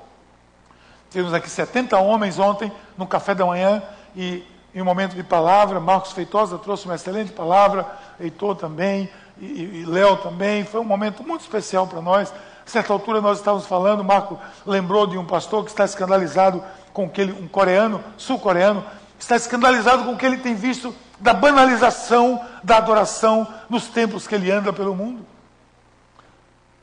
Tivemos 1.11 1.33
aqui 1.33 1.49
70 1.49 1.99
homens 1.99 2.38
ontem 2.38 2.71
no 2.97 3.07
café 3.07 3.35
da 3.35 3.47
manhã 3.47 3.83
e 4.14 4.45
em 4.75 4.83
um 4.83 4.85
momento 4.85 5.17
de 5.17 5.23
palavra, 5.23 5.81
Marcos 5.81 6.12
Feitosa 6.12 6.59
trouxe 6.59 6.85
uma 6.85 6.95
excelente 6.95 7.33
palavra, 7.33 7.87
Heitor 8.21 8.55
também, 8.55 9.09
e, 9.38 9.81
e 9.81 9.85
Léo 9.87 10.19
também. 10.19 10.64
Foi 10.64 10.81
um 10.81 10.85
momento 10.85 11.26
muito 11.26 11.40
especial 11.40 11.87
para 11.87 12.02
nós. 12.02 12.33
A 12.67 12.71
certa 12.71 12.93
altura 12.93 13.21
nós 13.21 13.38
estávamos 13.38 13.67
falando, 13.67 14.05
Marco 14.05 14.38
lembrou 14.67 15.07
de 15.07 15.17
um 15.17 15.25
pastor 15.25 15.64
que 15.64 15.71
está 15.71 15.85
escandalizado 15.85 16.62
com 16.99 17.05
o 17.05 17.09
que 17.09 17.21
ele, 17.21 17.31
um 17.31 17.47
coreano, 17.47 18.02
sul-coreano, 18.17 18.85
está 19.17 19.37
escandalizado 19.37 20.02
com 20.02 20.14
o 20.14 20.17
que 20.17 20.26
ele 20.26 20.38
tem 20.38 20.57
visto 20.57 20.93
da 21.21 21.33
banalização 21.33 22.45
da 22.64 22.78
adoração 22.78 23.47
nos 23.71 23.87
templos 23.87 24.26
que 24.26 24.35
ele 24.35 24.50
anda 24.50 24.73
pelo 24.73 24.97
mundo. 24.97 25.25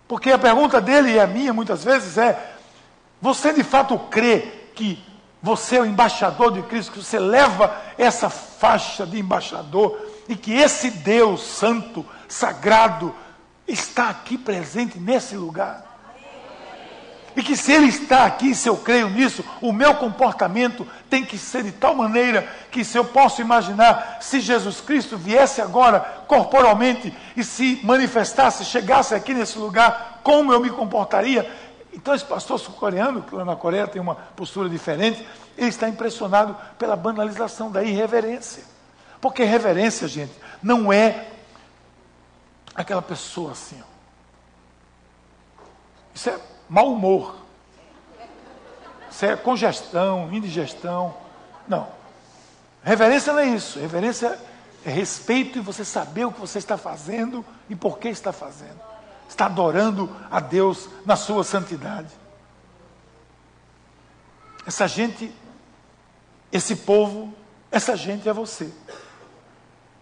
Porque 0.07 0.31
a 0.31 0.37
pergunta 0.37 0.79
dele 0.79 1.11
e 1.11 1.19
a 1.19 1.27
minha 1.27 1.51
muitas 1.51 1.83
vezes 1.83 2.17
é: 2.17 2.55
você 3.21 3.51
de 3.51 3.61
fato 3.61 3.99
crê 4.09 4.69
que 4.73 5.03
você 5.41 5.75
é 5.75 5.81
o 5.81 5.85
embaixador 5.85 6.53
de 6.53 6.61
Cristo, 6.61 6.93
que 6.93 7.03
você 7.03 7.19
leva 7.19 7.75
essa 7.97 8.29
faixa 8.29 9.05
de 9.05 9.19
embaixador 9.19 9.99
e 10.29 10.37
que 10.37 10.53
esse 10.53 10.91
Deus 10.91 11.41
santo, 11.41 12.05
sagrado, 12.25 13.13
está 13.67 14.11
aqui 14.11 14.37
presente 14.37 14.97
nesse 14.97 15.35
lugar? 15.35 15.94
E 17.35 17.43
que 17.43 17.57
se 17.57 17.71
Ele 17.71 17.87
está 17.87 18.25
aqui, 18.25 18.55
se 18.55 18.69
eu 18.69 18.77
creio 18.77 19.09
nisso, 19.09 19.43
o 19.61 19.73
meu 19.73 19.95
comportamento 19.95 20.87
tem 21.09 21.25
que 21.25 21.37
ser 21.37 21.63
de 21.63 21.71
tal 21.73 21.93
maneira 21.93 22.47
que, 22.71 22.85
se 22.85 22.97
eu 22.97 23.03
posso 23.03 23.41
imaginar, 23.41 24.19
se 24.21 24.39
Jesus 24.39 24.79
Cristo 24.79 25.17
viesse 25.17 25.61
agora 25.61 25.99
corporalmente 26.27 27.13
e 27.35 27.43
se 27.43 27.81
manifestasse, 27.83 28.63
chegasse 28.63 29.13
aqui 29.13 29.33
nesse 29.33 29.57
lugar, 29.57 30.21
como 30.23 30.53
eu 30.53 30.61
me 30.61 30.69
comportaria? 30.69 31.51
Então, 31.91 32.13
esse 32.13 32.25
pastor 32.25 32.57
sul-coreano, 32.57 33.21
que 33.21 33.35
lá 33.35 33.43
na 33.43 33.55
Coreia 33.55 33.87
tem 33.87 34.01
uma 34.01 34.15
postura 34.15 34.69
diferente, 34.69 35.25
ele 35.57 35.69
está 35.69 35.89
impressionado 35.89 36.55
pela 36.77 36.95
banalização 36.95 37.69
da 37.69 37.83
irreverência. 37.83 38.63
Porque 39.19 39.43
reverência, 39.43 40.07
gente, 40.07 40.33
não 40.61 40.91
é 40.91 41.27
aquela 42.73 43.01
pessoa 43.01 43.51
assim. 43.51 43.81
Ó. 43.81 43.95
Isso 46.13 46.29
é 46.29 46.39
mau 46.69 46.91
humor. 46.91 47.35
Isso 49.09 49.25
é 49.25 49.35
congestão, 49.35 50.33
indigestão. 50.33 51.15
Não. 51.67 51.87
Reverência 52.83 53.33
não 53.33 53.39
é 53.39 53.47
isso. 53.47 53.79
Reverência 53.79 54.39
é 54.85 54.89
respeito 54.89 55.57
e 55.57 55.61
você 55.61 55.83
saber 55.85 56.25
o 56.25 56.31
que 56.31 56.39
você 56.39 56.59
está 56.59 56.77
fazendo 56.77 57.45
e 57.69 57.75
por 57.75 57.97
que 57.97 58.09
está 58.09 58.31
fazendo 58.31 58.95
está 59.27 59.45
adorando 59.45 60.09
a 60.29 60.39
Deus 60.39 60.89
na 61.05 61.15
sua 61.15 61.43
santidade. 61.43 62.09
Essa 64.65 64.87
gente, 64.87 65.31
esse 66.51 66.75
povo, 66.75 67.33
essa 67.71 67.95
gente 67.95 68.27
é 68.27 68.33
você. 68.33 68.71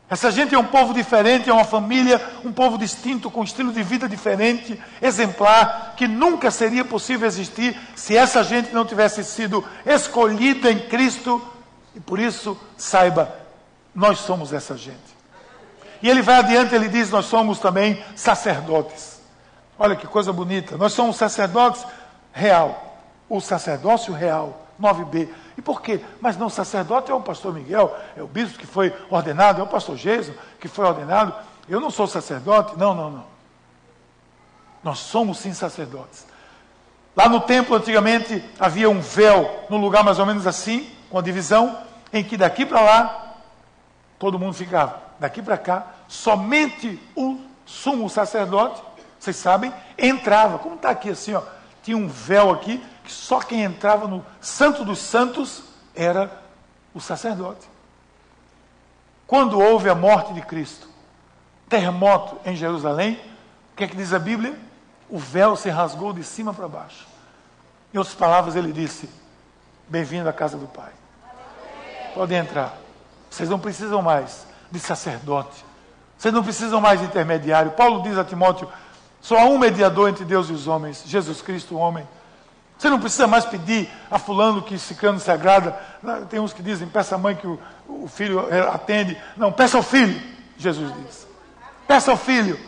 Essa 0.09 0.29
gente 0.29 0.53
é 0.53 0.59
um 0.59 0.65
povo 0.65 0.93
diferente, 0.93 1.49
é 1.49 1.53
uma 1.53 1.63
família, 1.63 2.21
um 2.43 2.51
povo 2.51 2.77
distinto, 2.77 3.31
com 3.31 3.41
um 3.41 3.43
estilo 3.43 3.71
de 3.71 3.81
vida 3.81 4.07
diferente, 4.07 4.79
exemplar, 5.01 5.93
que 5.95 6.07
nunca 6.07 6.51
seria 6.51 6.85
possível 6.85 7.27
existir 7.27 7.79
se 7.95 8.15
essa 8.15 8.43
gente 8.43 8.73
não 8.73 8.85
tivesse 8.85 9.23
sido 9.23 9.63
escolhida 9.85 10.71
em 10.71 10.79
Cristo. 10.79 11.41
E 11.95 11.99
por 11.99 12.19
isso, 12.19 12.59
saiba, 12.77 13.33
nós 13.95 14.19
somos 14.19 14.53
essa 14.53 14.77
gente. 14.77 15.13
E 16.01 16.09
ele 16.09 16.21
vai 16.21 16.35
adiante, 16.35 16.75
ele 16.75 16.89
diz: 16.89 17.09
Nós 17.09 17.25
somos 17.25 17.59
também 17.59 18.03
sacerdotes. 18.15 19.21
Olha 19.79 19.95
que 19.95 20.05
coisa 20.05 20.33
bonita. 20.33 20.77
Nós 20.77 20.93
somos 20.93 21.15
sacerdotes 21.15 21.85
real. 22.31 22.99
O 23.29 23.39
sacerdócio 23.39 24.13
real. 24.13 24.62
9b. 24.81 25.29
E 25.57 25.61
por 25.61 25.81
quê? 25.81 26.01
Mas 26.19 26.37
não, 26.37 26.49
sacerdote 26.49 27.11
é 27.11 27.13
o 27.13 27.21
pastor 27.21 27.53
Miguel, 27.53 27.95
é 28.15 28.21
o 28.21 28.27
bispo 28.27 28.57
que 28.57 28.65
foi 28.65 28.93
ordenado, 29.09 29.61
é 29.61 29.63
o 29.63 29.67
pastor 29.67 29.95
Jesus 29.95 30.35
que 30.59 30.67
foi 30.67 30.85
ordenado. 30.85 31.33
Eu 31.67 31.79
não 31.79 31.89
sou 31.89 32.07
sacerdote. 32.07 32.77
Não, 32.77 32.93
não, 32.93 33.11
não. 33.11 33.25
Nós 34.83 34.99
somos 34.99 35.37
sim 35.39 35.53
sacerdotes. 35.53 36.25
Lá 37.15 37.29
no 37.29 37.39
templo, 37.41 37.75
antigamente, 37.75 38.43
havia 38.59 38.89
um 38.89 38.99
véu, 38.99 39.65
num 39.69 39.77
lugar 39.77 40.03
mais 40.03 40.19
ou 40.19 40.25
menos 40.25 40.47
assim, 40.47 40.89
com 41.09 41.17
a 41.17 41.21
divisão, 41.21 41.77
em 42.11 42.23
que 42.23 42.35
daqui 42.35 42.65
para 42.65 42.81
lá, 42.81 43.35
todo 44.17 44.39
mundo 44.39 44.53
ficava. 44.53 45.01
Daqui 45.19 45.41
para 45.41 45.57
cá, 45.57 45.87
somente 46.07 46.99
o 47.15 47.39
sumo 47.65 48.09
sacerdote 48.09 48.81
vocês 49.23 49.37
sabem, 49.37 49.73
entrava, 49.97 50.59
como 50.59 50.75
está 50.75 50.89
aqui 50.89 51.09
assim, 51.09 51.33
ó, 51.33 51.41
tinha 51.81 51.95
um 51.95 52.09
véu 52.09 52.51
aqui, 52.51 52.83
que 53.03 53.11
só 53.11 53.39
quem 53.39 53.63
entrava 53.63 54.07
no 54.07 54.25
Santo 54.39 54.85
dos 54.85 54.99
Santos 54.99 55.63
era 55.95 56.41
o 56.93 57.01
sacerdote. 57.01 57.67
Quando 59.27 59.59
houve 59.59 59.89
a 59.89 59.95
morte 59.95 60.33
de 60.33 60.41
Cristo, 60.41 60.87
terremoto 61.67 62.37
em 62.45 62.55
Jerusalém, 62.55 63.19
o 63.73 63.75
que 63.75 63.83
é 63.83 63.87
que 63.87 63.95
diz 63.95 64.13
a 64.13 64.19
Bíblia? 64.19 64.57
O 65.09 65.17
véu 65.17 65.55
se 65.55 65.69
rasgou 65.69 66.13
de 66.13 66.23
cima 66.23 66.53
para 66.53 66.67
baixo. 66.67 67.07
Em 67.93 67.97
outras 67.97 68.15
palavras, 68.15 68.55
ele 68.55 68.71
disse: 68.71 69.09
Bem-vindo 69.87 70.29
à 70.29 70.33
casa 70.33 70.57
do 70.57 70.67
Pai. 70.67 70.91
Podem 72.13 72.37
entrar. 72.37 72.77
Vocês 73.29 73.49
não 73.49 73.59
precisam 73.59 74.01
mais 74.01 74.45
de 74.71 74.79
sacerdote. 74.79 75.65
Vocês 76.17 76.33
não 76.33 76.43
precisam 76.43 76.79
mais 76.79 76.99
de 76.99 77.05
intermediário. 77.07 77.71
Paulo 77.71 78.03
diz 78.03 78.17
a 78.17 78.23
Timóteo: 78.23 78.69
só 79.23 79.37
há 79.37 79.45
um 79.45 79.57
mediador 79.57 80.09
entre 80.09 80.25
Deus 80.25 80.49
e 80.49 80.51
os 80.51 80.67
homens, 80.67 81.01
Jesus 81.05 81.41
Cristo, 81.41 81.75
o 81.75 81.77
homem. 81.77 82.05
Você 82.83 82.89
não 82.89 82.99
precisa 82.99 83.25
mais 83.27 83.45
pedir 83.45 83.89
a 84.11 84.19
fulano 84.19 84.61
que 84.61 84.77
se 84.77 84.93
cano 84.95 85.17
se 85.17 85.31
agrada. 85.31 85.71
Tem 86.29 86.41
uns 86.41 86.51
que 86.51 86.61
dizem, 86.61 86.85
peça 86.85 87.15
a 87.15 87.17
mãe 87.17 87.33
que 87.33 87.47
o, 87.47 87.57
filho 88.09 88.45
atende. 88.73 89.17
Não, 89.37 89.53
peça 89.53 89.77
ao 89.77 89.83
filho, 89.83 90.21
Jesus 90.57 90.93
diz. 90.97 91.25
Peça 91.87 92.11
ao 92.11 92.17
filho. 92.17 92.59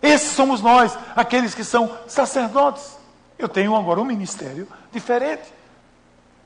Esses 0.00 0.36
somos 0.36 0.60
nós, 0.60 0.96
aqueles 1.16 1.56
que 1.56 1.64
são 1.64 1.90
sacerdotes. 2.06 2.96
Eu 3.36 3.48
tenho 3.48 3.74
agora 3.74 4.00
um 4.00 4.04
ministério 4.04 4.68
diferente. 4.92 5.52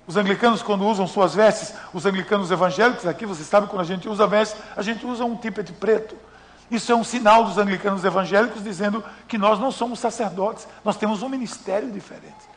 Os 0.06 0.16
anglicanos, 0.16 0.62
quando 0.62 0.86
usam 0.86 1.06
suas 1.06 1.34
vestes, 1.34 1.74
os 1.92 2.06
anglicanos 2.06 2.50
evangélicos, 2.50 3.06
aqui 3.06 3.26
você 3.26 3.44
sabe, 3.44 3.66
quando 3.66 3.82
a 3.82 3.84
gente 3.84 4.08
usa 4.08 4.26
vestes, 4.26 4.58
a 4.74 4.80
gente 4.80 5.04
usa 5.04 5.22
um 5.22 5.34
de 5.36 5.50
preto. 5.74 6.16
Isso 6.70 6.90
é 6.90 6.96
um 6.96 7.04
sinal 7.04 7.44
dos 7.44 7.58
anglicanos 7.58 8.06
evangélicos 8.06 8.64
dizendo 8.64 9.04
que 9.28 9.36
nós 9.36 9.58
não 9.58 9.70
somos 9.70 9.98
sacerdotes, 9.98 10.66
nós 10.82 10.96
temos 10.96 11.22
um 11.22 11.28
ministério 11.28 11.92
diferente. 11.92 12.55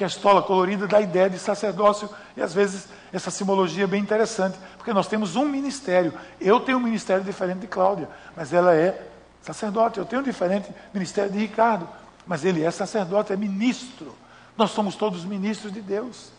Porque 0.00 0.04
a 0.06 0.16
estola 0.16 0.40
colorida 0.40 0.86
dá 0.86 0.96
a 0.96 1.02
ideia 1.02 1.28
de 1.28 1.38
sacerdócio 1.38 2.08
e 2.34 2.40
às 2.40 2.54
vezes 2.54 2.88
essa 3.12 3.30
simbologia 3.30 3.84
é 3.84 3.86
bem 3.86 4.00
interessante, 4.00 4.58
porque 4.78 4.94
nós 4.94 5.06
temos 5.06 5.36
um 5.36 5.44
ministério. 5.44 6.14
Eu 6.40 6.58
tenho 6.58 6.78
um 6.78 6.80
ministério 6.80 7.22
diferente 7.22 7.58
de 7.58 7.66
Cláudia, 7.66 8.08
mas 8.34 8.50
ela 8.50 8.74
é 8.74 9.08
sacerdote. 9.42 9.98
Eu 9.98 10.06
tenho 10.06 10.22
um 10.22 10.24
diferente 10.24 10.72
ministério 10.94 11.30
de 11.30 11.36
Ricardo, 11.36 11.86
mas 12.26 12.46
ele 12.46 12.64
é 12.64 12.70
sacerdote, 12.70 13.34
é 13.34 13.36
ministro. 13.36 14.16
Nós 14.56 14.70
somos 14.70 14.96
todos 14.96 15.22
ministros 15.22 15.70
de 15.70 15.82
Deus. 15.82 16.32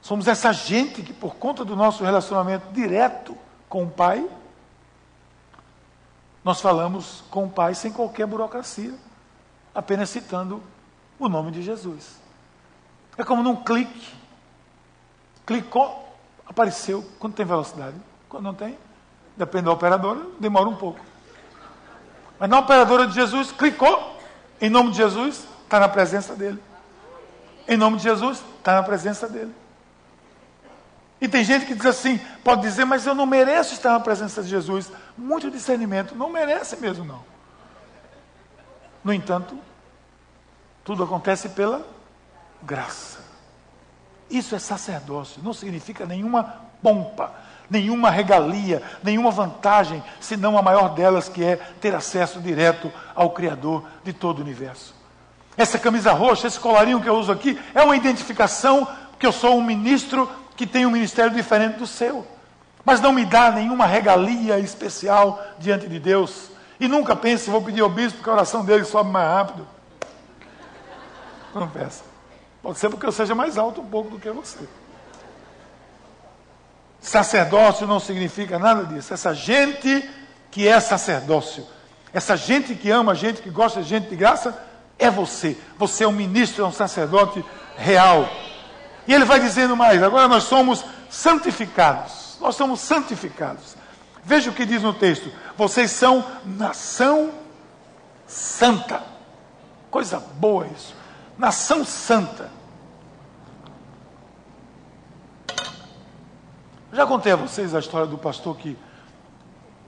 Somos 0.00 0.28
essa 0.28 0.52
gente 0.52 1.02
que, 1.02 1.12
por 1.12 1.34
conta 1.34 1.64
do 1.64 1.74
nosso 1.74 2.04
relacionamento 2.04 2.72
direto 2.72 3.36
com 3.68 3.82
o 3.82 3.90
Pai, 3.90 4.24
nós 6.44 6.60
falamos 6.60 7.24
com 7.28 7.46
o 7.46 7.50
Pai 7.50 7.74
sem 7.74 7.90
qualquer 7.90 8.28
burocracia, 8.28 8.94
apenas 9.74 10.10
citando 10.10 10.62
o 11.26 11.28
nome 11.28 11.50
de 11.50 11.62
Jesus. 11.62 12.20
É 13.16 13.24
como 13.24 13.42
num 13.42 13.56
clique. 13.56 14.14
Clicou, 15.46 16.16
apareceu. 16.46 17.04
Quando 17.18 17.34
tem 17.34 17.44
velocidade? 17.44 17.96
Quando 18.28 18.44
não 18.44 18.54
tem? 18.54 18.78
Depende 19.36 19.64
da 19.64 19.72
operadora, 19.72 20.20
demora 20.38 20.68
um 20.68 20.76
pouco. 20.76 21.00
Mas 22.38 22.48
na 22.48 22.58
operadora 22.58 23.06
de 23.06 23.14
Jesus, 23.14 23.52
clicou, 23.52 24.18
em 24.60 24.68
nome 24.68 24.90
de 24.90 24.96
Jesus, 24.96 25.46
está 25.64 25.78
na 25.80 25.88
presença 25.88 26.34
dele. 26.34 26.62
Em 27.68 27.76
nome 27.76 27.96
de 27.96 28.02
Jesus, 28.02 28.42
está 28.58 28.74
na 28.74 28.82
presença 28.82 29.28
dele. 29.28 29.54
E 31.20 31.28
tem 31.28 31.44
gente 31.44 31.66
que 31.66 31.74
diz 31.74 31.86
assim, 31.86 32.18
pode 32.42 32.62
dizer, 32.62 32.84
mas 32.84 33.06
eu 33.06 33.14
não 33.14 33.26
mereço 33.26 33.74
estar 33.74 33.92
na 33.92 34.00
presença 34.00 34.42
de 34.42 34.48
Jesus. 34.48 34.90
Muito 35.16 35.50
discernimento, 35.50 36.16
não 36.16 36.28
merece 36.28 36.76
mesmo, 36.76 37.04
não. 37.04 37.22
No 39.04 39.12
entanto, 39.12 39.56
tudo 40.84 41.04
acontece 41.04 41.50
pela 41.50 41.86
graça. 42.62 43.20
Isso 44.30 44.54
é 44.54 44.58
sacerdócio, 44.58 45.42
não 45.42 45.52
significa 45.52 46.06
nenhuma 46.06 46.42
pompa, 46.82 47.32
nenhuma 47.68 48.10
regalia, 48.10 48.82
nenhuma 49.02 49.30
vantagem, 49.30 50.02
senão 50.20 50.56
a 50.56 50.62
maior 50.62 50.94
delas, 50.94 51.28
que 51.28 51.44
é 51.44 51.56
ter 51.56 51.94
acesso 51.94 52.40
direto 52.40 52.90
ao 53.14 53.30
Criador 53.30 53.84
de 54.02 54.12
todo 54.12 54.38
o 54.38 54.42
universo. 54.42 54.94
Essa 55.56 55.78
camisa 55.78 56.12
roxa, 56.12 56.46
esse 56.46 56.58
colarinho 56.58 57.00
que 57.00 57.08
eu 57.08 57.14
uso 57.14 57.30
aqui, 57.30 57.60
é 57.74 57.82
uma 57.82 57.96
identificação 57.96 58.88
que 59.18 59.26
eu 59.26 59.32
sou 59.32 59.56
um 59.56 59.62
ministro 59.62 60.28
que 60.56 60.66
tem 60.66 60.86
um 60.86 60.90
ministério 60.90 61.32
diferente 61.32 61.78
do 61.78 61.86
seu. 61.86 62.26
Mas 62.84 63.00
não 63.00 63.12
me 63.12 63.24
dá 63.24 63.50
nenhuma 63.50 63.86
regalia 63.86 64.58
especial 64.58 65.42
diante 65.58 65.86
de 65.86 65.98
Deus. 65.98 66.50
E 66.80 66.88
nunca 66.88 67.14
pense, 67.14 67.50
vou 67.50 67.62
pedir 67.62 67.80
ao 67.80 67.88
bispo 67.88 68.22
que 68.22 68.28
a 68.28 68.32
oração 68.32 68.64
dele 68.64 68.84
sobe 68.84 69.10
mais 69.10 69.28
rápido. 69.28 69.68
Peça. 71.72 72.04
Pode 72.62 72.78
ser 72.78 72.88
porque 72.88 73.04
eu 73.04 73.12
seja 73.12 73.34
mais 73.34 73.58
alto 73.58 73.80
um 73.80 73.86
pouco 73.86 74.10
do 74.10 74.18
que 74.18 74.30
você. 74.30 74.58
Sacerdócio 77.00 77.86
não 77.86 77.98
significa 77.98 78.58
nada 78.58 78.84
disso. 78.84 79.12
Essa 79.12 79.34
gente 79.34 80.08
que 80.50 80.68
é 80.68 80.78
sacerdócio, 80.78 81.66
essa 82.12 82.36
gente 82.36 82.74
que 82.74 82.90
ama 82.90 83.14
gente, 83.14 83.42
que 83.42 83.50
gosta 83.50 83.82
de 83.82 83.88
gente 83.88 84.08
de 84.08 84.14
graça, 84.14 84.56
é 84.98 85.10
você. 85.10 85.56
Você 85.76 86.04
é 86.04 86.08
um 86.08 86.12
ministro, 86.12 86.62
é 86.62 86.66
um 86.66 86.72
sacerdote 86.72 87.44
real. 87.76 88.28
E 89.06 89.12
ele 89.12 89.24
vai 89.24 89.40
dizendo 89.40 89.76
mais: 89.76 90.02
agora 90.02 90.28
nós 90.28 90.44
somos 90.44 90.84
santificados. 91.10 92.38
Nós 92.40 92.54
somos 92.54 92.80
santificados. 92.80 93.76
Veja 94.24 94.50
o 94.50 94.54
que 94.54 94.64
diz 94.64 94.82
no 94.82 94.94
texto: 94.94 95.32
vocês 95.56 95.90
são 95.90 96.24
nação 96.44 97.32
santa. 98.26 99.02
Coisa 99.90 100.18
boa 100.18 100.66
isso. 100.68 101.01
Nação 101.42 101.84
santa. 101.84 102.48
Já 106.92 107.04
contei 107.04 107.32
a 107.32 107.36
vocês 107.36 107.74
a 107.74 107.80
história 107.80 108.06
do 108.06 108.16
pastor 108.16 108.56
que, 108.56 108.78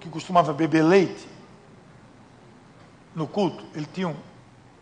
que 0.00 0.08
costumava 0.08 0.52
beber 0.52 0.82
leite 0.82 1.28
no 3.14 3.28
culto. 3.28 3.64
Ele 3.72 3.86
tinha 3.86 4.08
um, 4.08 4.16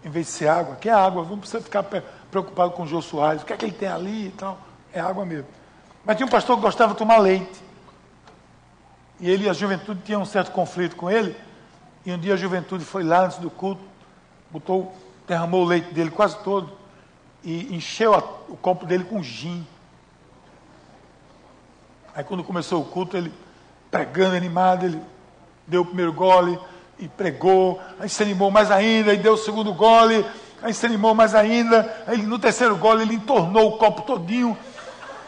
em 0.02 0.08
vez 0.08 0.24
de 0.24 0.32
ser 0.32 0.48
água, 0.48 0.76
que 0.76 0.88
é 0.88 0.92
água, 0.94 1.26
não 1.26 1.38
precisa 1.38 1.62
ficar 1.62 1.82
preocupado 2.30 2.70
com 2.70 2.84
o 2.84 2.86
Jô 2.86 3.02
Soares, 3.02 3.42
o 3.42 3.44
que 3.44 3.52
é 3.52 3.56
que 3.58 3.66
ele 3.66 3.74
tem 3.74 3.88
ali 3.88 4.28
e 4.28 4.30
tal. 4.30 4.58
É 4.94 4.98
água 4.98 5.26
mesmo. 5.26 5.48
Mas 6.06 6.16
tinha 6.16 6.26
um 6.26 6.30
pastor 6.30 6.56
que 6.56 6.62
gostava 6.62 6.94
de 6.94 6.98
tomar 6.98 7.18
leite. 7.18 7.62
E 9.20 9.28
ele 9.28 9.44
e 9.44 9.50
a 9.50 9.52
juventude 9.52 10.00
tinham 10.06 10.22
um 10.22 10.24
certo 10.24 10.52
conflito 10.52 10.96
com 10.96 11.10
ele. 11.10 11.36
E 12.06 12.10
um 12.10 12.18
dia 12.18 12.32
a 12.32 12.36
juventude 12.38 12.82
foi 12.82 13.04
lá 13.04 13.26
antes 13.26 13.36
do 13.36 13.50
culto, 13.50 13.82
botou, 14.50 14.96
derramou 15.32 15.62
o 15.62 15.64
leite 15.64 15.94
dele 15.94 16.10
quase 16.10 16.36
todo 16.40 16.70
e 17.42 17.74
encheu 17.74 18.12
o 18.48 18.56
copo 18.56 18.84
dele 18.84 19.04
com 19.04 19.22
gin. 19.22 19.66
Aí 22.14 22.22
quando 22.22 22.44
começou 22.44 22.82
o 22.82 22.84
culto, 22.84 23.16
ele 23.16 23.32
pregando 23.90 24.36
animado, 24.36 24.84
ele 24.84 25.00
deu 25.66 25.80
o 25.80 25.86
primeiro 25.86 26.12
gole 26.12 26.58
e 26.98 27.08
pregou, 27.08 27.80
aí 27.98 28.10
se 28.10 28.22
animou 28.22 28.50
mais 28.50 28.70
ainda, 28.70 29.14
e 29.14 29.16
deu 29.16 29.32
o 29.32 29.38
segundo 29.38 29.72
gole, 29.72 30.24
aí 30.62 30.74
se 30.74 30.84
animou 30.84 31.14
mais 31.14 31.34
ainda, 31.34 32.04
aí 32.06 32.18
no 32.18 32.38
terceiro 32.38 32.76
gole 32.76 33.02
ele 33.02 33.14
entornou 33.14 33.68
o 33.68 33.78
copo 33.78 34.02
todinho 34.02 34.56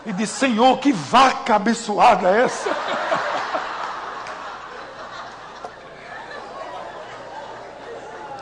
e 0.05 0.13
disse, 0.13 0.39
Senhor, 0.39 0.79
que 0.81 0.93
vaca 0.93 1.57
abençoada 1.57 2.29
é 2.29 2.43
essa? 2.43 2.69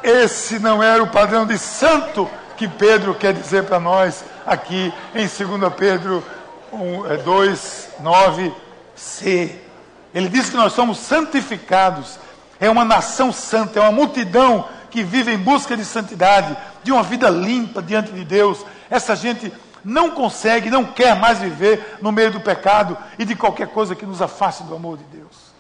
Esse 0.03 0.59
não 0.59 0.83
era 0.83 1.03
o 1.03 1.07
padrão 1.07 1.47
de 1.47 1.57
santo 1.59 2.29
que 2.57 2.67
Pedro 2.67 3.15
quer 3.15 3.33
dizer 3.33 3.65
para 3.65 3.79
nós 3.79 4.25
aqui 4.45 4.93
em 5.15 5.27
2 5.27 5.75
Pedro 5.77 6.25
2, 7.25 7.89
9c. 8.03 8.53
É, 9.25 9.57
Ele 10.15 10.29
diz 10.29 10.51
que 10.51 10.57
nós 10.57 10.73
somos 10.73 10.99
santificados, 10.99 12.19
é 12.59 12.69
uma 12.69 12.85
nação 12.85 13.33
santa, 13.33 13.79
é 13.79 13.83
uma 13.83 13.93
multidão 13.93 14.69
que 14.91 15.03
vive 15.03 15.33
em 15.33 15.39
busca 15.39 15.77
de 15.77 15.85
santidade, 15.85 16.57
de 16.83 16.93
uma 16.93 17.03
vida 17.03 17.31
limpa 17.31 17.81
diante 17.81 18.13
de 18.13 18.25
Deus. 18.25 18.65
Essa 18.91 19.17
gente 19.17 19.53
não 19.85 20.11
consegue, 20.11 20.71
não 20.71 20.85
quer 20.85 21.17
mais 21.17 21.39
viver 21.39 21.99
no 22.01 22.13
meio 22.13 22.31
do 22.31 22.41
pecado 22.41 22.97
e 23.19 23.25
de 23.25 23.35
qualquer 23.35 23.69
coisa 23.69 23.95
que 23.95 24.07
nos 24.07 24.21
afaste 24.21 24.63
do 24.65 24.75
amor 24.75 24.99
de 24.99 25.05
Deus. 25.05 25.52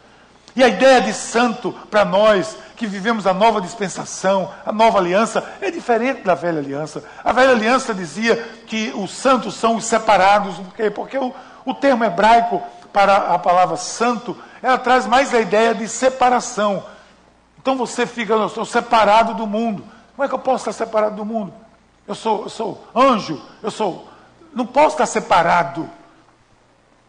E 0.55 0.63
a 0.63 0.69
ideia 0.69 1.01
de 1.01 1.13
santo 1.13 1.73
para 1.91 2.05
nós 2.05 2.57
que 2.77 2.87
vivemos 2.87 3.27
a 3.27 3.33
nova 3.33 3.61
dispensação, 3.61 4.51
a 4.67 4.73
nova 4.73 4.99
aliança, 4.99 5.43
é 5.61 5.71
diferente 5.71 6.23
da 6.23 6.35
velha 6.35 6.59
aliança. 6.59 7.05
A 7.23 7.33
velha 7.33 7.53
aliança 7.53 7.95
dizia 7.95 8.37
que 8.67 8.93
os 8.95 9.13
santos 9.13 9.55
são 9.55 9.77
os 9.77 9.85
separados, 9.85 10.57
por 10.57 10.75
quê? 10.75 10.91
Porque 10.91 11.17
o, 11.17 11.33
o 11.65 11.73
termo 11.73 12.05
hebraico 12.05 12.61
para 12.93 13.35
a 13.35 13.39
palavra 13.39 13.77
santo, 13.77 14.37
ela 14.61 14.77
traz 14.77 15.07
mais 15.07 15.33
a 15.33 15.41
ideia 15.41 15.75
de 15.75 15.89
separação. 15.89 16.85
Então 17.59 17.77
você 17.77 18.05
fica, 18.07 18.33
eu 18.33 18.49
sou 18.49 18.65
separado 18.65 19.35
do 19.35 19.47
mundo. 19.47 19.85
Como 20.15 20.25
é 20.25 20.29
que 20.29 20.35
eu 20.35 20.39
posso 20.39 20.69
estar 20.69 20.85
separado 20.85 21.17
do 21.17 21.25
mundo? 21.25 21.55
Eu 22.07 22.15
sou, 22.15 22.43
eu 22.43 22.49
sou 22.49 22.85
anjo, 22.95 23.41
eu 23.63 23.71
sou. 23.71 24.09
Não 24.53 24.67
posso 24.67 24.97
estar 24.97 25.07
separado. 25.07 25.89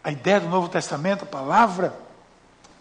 A 0.02 0.12
ideia 0.12 0.38
do 0.38 0.48
Novo 0.48 0.68
Testamento, 0.68 1.24
a 1.24 1.26
palavra 1.26 2.03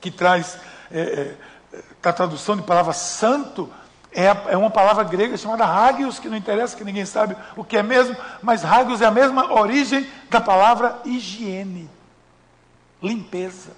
que 0.04 0.12
traz. 0.12 0.60
É, 0.92 1.00
é, 1.00 1.80
a 2.04 2.12
tradução 2.12 2.58
de 2.58 2.64
palavra 2.64 2.92
santo 2.92 3.72
é, 4.12 4.26
é 4.26 4.58
uma 4.58 4.70
palavra 4.70 5.04
grega 5.06 5.38
chamada 5.38 5.66
hagios, 5.66 6.20
que 6.20 6.28
não 6.28 6.36
interessa, 6.36 6.76
que 6.76 6.84
ninguém 6.84 7.06
sabe 7.06 7.36
o 7.56 7.64
que 7.64 7.78
é 7.78 7.82
mesmo, 7.82 8.16
mas 8.42 8.66
hagios 8.66 9.02
é 9.02 9.06
a 9.06 9.12
mesma 9.12 9.54
origem 9.54 10.06
da 10.30 10.42
palavra 10.42 11.00
higiene, 11.06 11.90
limpeza. 13.02 13.72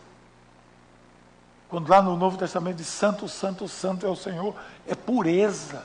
Quando 1.70 1.88
lá 1.88 2.02
no 2.02 2.18
Novo 2.18 2.38
Testamento 2.38 2.78
diz 2.78 2.88
santo, 2.88 3.30
santo, 3.30 3.68
santo 3.68 4.06
é 4.06 4.10
o 4.10 4.16
Senhor, 4.16 4.56
é 4.88 4.96
pureza. 4.96 5.84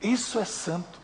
Isso 0.00 0.38
é 0.38 0.44
santo. 0.44 1.00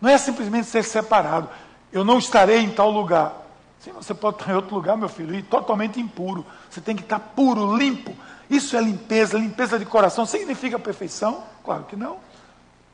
Não 0.00 0.08
é 0.08 0.16
simplesmente 0.16 0.68
ser 0.68 0.84
separado. 0.84 1.48
Eu 1.92 2.04
não 2.04 2.18
estarei 2.18 2.58
em 2.58 2.70
tal 2.70 2.90
lugar. 2.90 3.41
Sim, 3.82 3.90
você 3.92 4.14
pode 4.14 4.36
estar 4.36 4.52
em 4.52 4.54
outro 4.54 4.76
lugar, 4.76 4.96
meu 4.96 5.08
filho, 5.08 5.34
e 5.34 5.42
totalmente 5.42 5.98
impuro. 5.98 6.46
Você 6.70 6.80
tem 6.80 6.94
que 6.94 7.02
estar 7.02 7.18
puro, 7.18 7.76
limpo. 7.76 8.14
Isso 8.48 8.76
é 8.76 8.80
limpeza, 8.80 9.36
limpeza 9.36 9.76
de 9.76 9.84
coração. 9.84 10.24
Significa 10.24 10.78
perfeição? 10.78 11.42
Claro 11.64 11.82
que 11.84 11.96
não. 11.96 12.18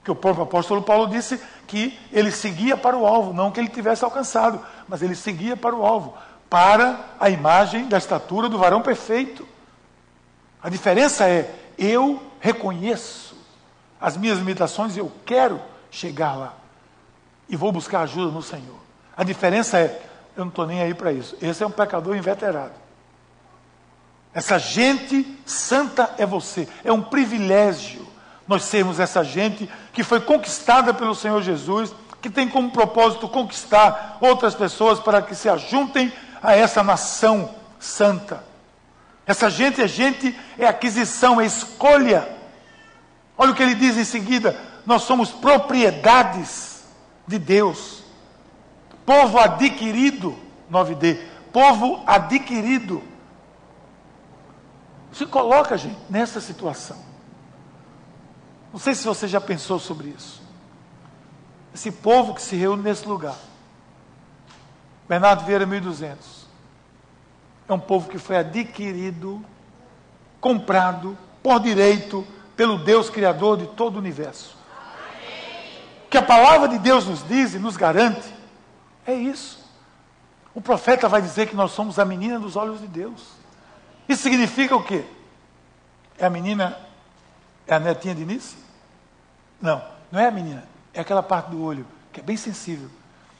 Que 0.02 0.10
o 0.10 0.14
próprio 0.14 0.44
apóstolo 0.44 0.80
Paulo 0.80 1.06
disse 1.06 1.38
que 1.66 1.98
ele 2.10 2.32
seguia 2.32 2.74
para 2.74 2.96
o 2.96 3.06
alvo, 3.06 3.34
não 3.34 3.50
que 3.50 3.60
ele 3.60 3.68
tivesse 3.68 4.02
alcançado, 4.02 4.64
mas 4.88 5.02
ele 5.02 5.14
seguia 5.14 5.54
para 5.58 5.76
o 5.76 5.84
alvo, 5.84 6.16
para 6.48 6.98
a 7.20 7.28
imagem 7.28 7.86
da 7.86 7.98
estatura 7.98 8.48
do 8.48 8.56
varão 8.56 8.80
perfeito. 8.80 9.46
A 10.62 10.70
diferença 10.70 11.28
é, 11.28 11.54
eu 11.76 12.22
reconheço 12.40 13.36
as 14.00 14.16
minhas 14.16 14.38
limitações 14.38 14.96
eu 14.96 15.12
quero 15.26 15.60
chegar 15.90 16.34
lá. 16.34 16.54
E 17.46 17.56
vou 17.56 17.70
buscar 17.72 18.00
ajuda 18.00 18.32
no 18.32 18.42
Senhor. 18.42 18.78
A 19.14 19.24
diferença 19.24 19.78
é, 19.78 20.07
eu 20.40 20.44
não 20.44 20.50
estou 20.50 20.66
nem 20.66 20.80
aí 20.80 20.94
para 20.94 21.12
isso. 21.12 21.36
Esse 21.42 21.62
é 21.62 21.66
um 21.66 21.70
pecador 21.70 22.16
inveterado. 22.16 22.74
Essa 24.32 24.58
gente 24.58 25.38
santa 25.44 26.14
é 26.16 26.24
você. 26.24 26.68
É 26.84 26.92
um 26.92 27.02
privilégio 27.02 28.06
nós 28.46 28.62
sermos 28.64 28.98
essa 28.98 29.22
gente 29.22 29.68
que 29.92 30.02
foi 30.02 30.20
conquistada 30.20 30.94
pelo 30.94 31.14
Senhor 31.14 31.42
Jesus 31.42 31.92
que 32.22 32.30
tem 32.30 32.48
como 32.48 32.70
propósito 32.70 33.28
conquistar 33.28 34.16
outras 34.20 34.54
pessoas 34.54 34.98
para 34.98 35.22
que 35.22 35.34
se 35.34 35.48
ajuntem 35.48 36.12
a 36.42 36.54
essa 36.54 36.82
nação 36.82 37.54
santa. 37.78 38.44
Essa 39.26 39.50
gente 39.50 39.82
é 39.82 39.86
gente, 39.86 40.36
é 40.58 40.66
aquisição, 40.66 41.40
é 41.40 41.46
escolha. 41.46 42.28
Olha 43.36 43.52
o 43.52 43.54
que 43.54 43.62
ele 43.62 43.74
diz 43.74 43.96
em 43.96 44.04
seguida: 44.04 44.58
nós 44.86 45.02
somos 45.02 45.30
propriedades 45.30 46.82
de 47.26 47.38
Deus, 47.38 47.97
povo 49.08 49.38
adquirido, 49.38 50.36
9D, 50.70 51.18
povo 51.50 52.02
adquirido. 52.06 53.02
Se 55.10 55.24
coloca, 55.24 55.78
gente, 55.78 55.98
nessa 56.10 56.42
situação. 56.42 56.98
Não 58.70 58.78
sei 58.78 58.94
se 58.94 59.06
você 59.06 59.26
já 59.26 59.40
pensou 59.40 59.78
sobre 59.78 60.08
isso. 60.08 60.42
Esse 61.74 61.90
povo 61.90 62.34
que 62.34 62.42
se 62.42 62.54
reúne 62.54 62.82
nesse 62.82 63.08
lugar. 63.08 63.36
Bernardo 65.08 65.42
Vieira 65.46 65.64
1200. 65.64 66.46
É 67.66 67.72
um 67.72 67.80
povo 67.80 68.10
que 68.10 68.18
foi 68.18 68.36
adquirido, 68.36 69.42
comprado 70.38 71.16
por 71.42 71.60
direito 71.60 72.26
pelo 72.54 72.76
Deus 72.76 73.08
criador 73.08 73.56
de 73.56 73.68
todo 73.68 73.96
o 73.96 74.00
universo. 74.00 74.54
O 76.04 76.10
que 76.10 76.18
a 76.18 76.22
palavra 76.22 76.68
de 76.68 76.78
Deus 76.78 77.06
nos 77.06 77.26
diz 77.26 77.54
e 77.54 77.58
nos 77.58 77.74
garante 77.74 78.36
é 79.08 79.14
isso. 79.14 79.58
O 80.54 80.60
profeta 80.60 81.08
vai 81.08 81.22
dizer 81.22 81.48
que 81.48 81.56
nós 81.56 81.70
somos 81.70 81.98
a 81.98 82.04
menina 82.04 82.38
dos 82.38 82.56
olhos 82.56 82.80
de 82.80 82.86
Deus. 82.86 83.28
Isso 84.06 84.22
significa 84.22 84.76
o 84.76 84.82
quê? 84.82 85.04
É 86.18 86.26
a 86.26 86.30
menina, 86.30 86.78
é 87.66 87.74
a 87.74 87.78
netinha 87.78 88.14
de 88.14 88.24
Nice? 88.26 88.56
Não, 89.60 89.82
não 90.12 90.20
é 90.20 90.28
a 90.28 90.30
menina. 90.30 90.68
É 90.92 91.00
aquela 91.00 91.22
parte 91.22 91.50
do 91.50 91.62
olho 91.62 91.86
que 92.12 92.20
é 92.20 92.22
bem 92.22 92.36
sensível. 92.36 92.90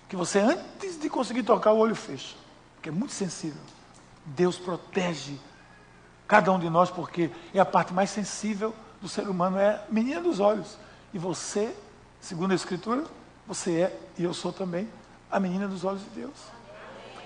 Que 0.09 0.17
você, 0.17 0.39
antes 0.39 0.99
de 0.99 1.11
conseguir 1.11 1.43
tocar, 1.43 1.73
o 1.73 1.79
olho 1.79 1.95
fecha. 1.95 2.35
Que 2.81 2.89
é 2.89 2.93
muito 2.93 3.13
sensível. 3.13 3.61
Deus 4.25 4.57
protege 4.57 5.39
cada 6.27 6.51
um 6.51 6.59
de 6.59 6.71
nós, 6.71 6.91
porque 6.91 7.31
é 7.53 7.61
a 7.61 7.65
parte 7.65 7.93
mais 7.93 8.09
sensível 8.09 8.75
do 9.03 9.09
ser 9.09 9.29
humano, 9.29 9.59
é 9.59 9.71
a 9.71 9.85
menina 9.91 10.21
dos 10.21 10.41
olhos. 10.41 10.79
E 11.13 11.19
você, 11.19 11.75
segundo 12.21 12.53
a 12.53 12.55
Escritura, 12.55 13.05
você 13.47 13.81
é, 13.81 14.01
e 14.19 14.25
eu 14.25 14.33
sou 14.33 14.53
também, 14.53 14.89
a 15.31 15.39
menina 15.39 15.69
dos 15.69 15.85
olhos 15.85 16.03
de 16.03 16.21
Deus. 16.21 16.37